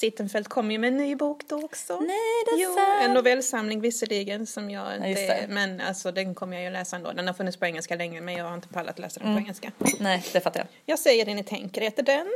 [0.01, 1.99] Sittenfeld kom ju med en ny bok då också.
[1.99, 2.09] Nej,
[2.45, 3.03] det är Jo, sant.
[3.03, 5.45] en novellsamling visserligen som jag Ja, inte, det.
[5.49, 7.11] men alltså den kommer jag ju läsa ändå.
[7.11, 9.43] Den har funnits på engelska länge men jag har inte pallat läsa den Mm.
[9.43, 9.71] på engelska.
[9.99, 10.67] Nej, det fattar jag.
[10.85, 12.27] Jag säger det ni tänker heter den.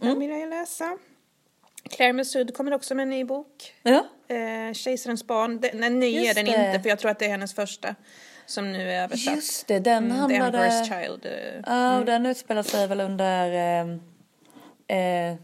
[0.00, 0.20] Den Mm.
[0.20, 0.98] vill jag ju läsa.
[1.90, 3.74] Claire Mesud kommer också med en ny bok.
[3.82, 5.60] Ja, Eh, Kejsarens barn.
[5.60, 6.66] Den, den ny Just är den det.
[6.66, 7.94] inte för jag tror att det är hennes första
[8.46, 9.34] som nu är översatt.
[9.36, 9.78] just det.
[9.78, 10.58] Den Mm, The handlade...
[10.68, 11.26] Emperor's Child.
[11.26, 13.86] eh, Ja, och den utspelar sig väl under eh,
[14.98, 15.36] eh,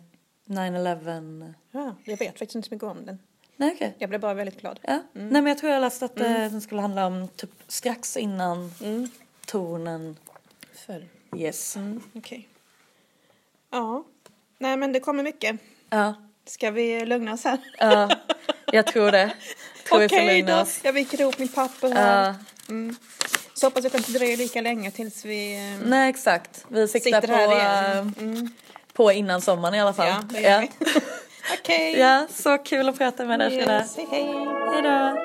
[0.47, 1.55] 9-11.
[1.71, 3.19] Ja, jag vet faktiskt inte så mycket om den.
[3.57, 3.95] Nej, okej.
[3.99, 4.81] Jag blev bara väldigt glad.
[4.83, 4.93] Ja.
[5.13, 8.73] Nej, men jag tror jag läste att eh, den skulle handla om typ strax innan
[8.83, 9.09] Mm.
[9.47, 10.17] tonen.
[10.87, 11.05] För.
[11.37, 11.77] Yes.
[11.77, 12.49] Mm, Okej.
[13.71, 14.05] Ja.
[14.59, 15.57] Nej men det kommer mycket.
[15.91, 16.15] Ja,
[16.47, 17.59] Ska vi lugna oss här?
[17.79, 18.11] ja,
[18.73, 19.35] jag tror det.
[19.91, 20.71] Okej lugna då.
[20.83, 22.27] Jag viker ihop mitt papper här.
[22.29, 22.35] Ja.
[22.69, 22.97] Mm.
[23.55, 26.65] Så hoppas att det inte dröjer lika länge tills vi eh, Nej, exakt.
[26.69, 28.15] Vi siktar sitter på, här eh, igen.
[28.19, 28.49] Mm.
[28.95, 30.07] På innan sommaren i alla fall.
[30.07, 30.71] Ja, det gör vi.
[31.61, 31.99] Okej.
[31.99, 33.79] ja, så kul att prata med dig Frida.
[33.79, 34.25] Yes, hej hej.
[34.73, 35.17] Hej då.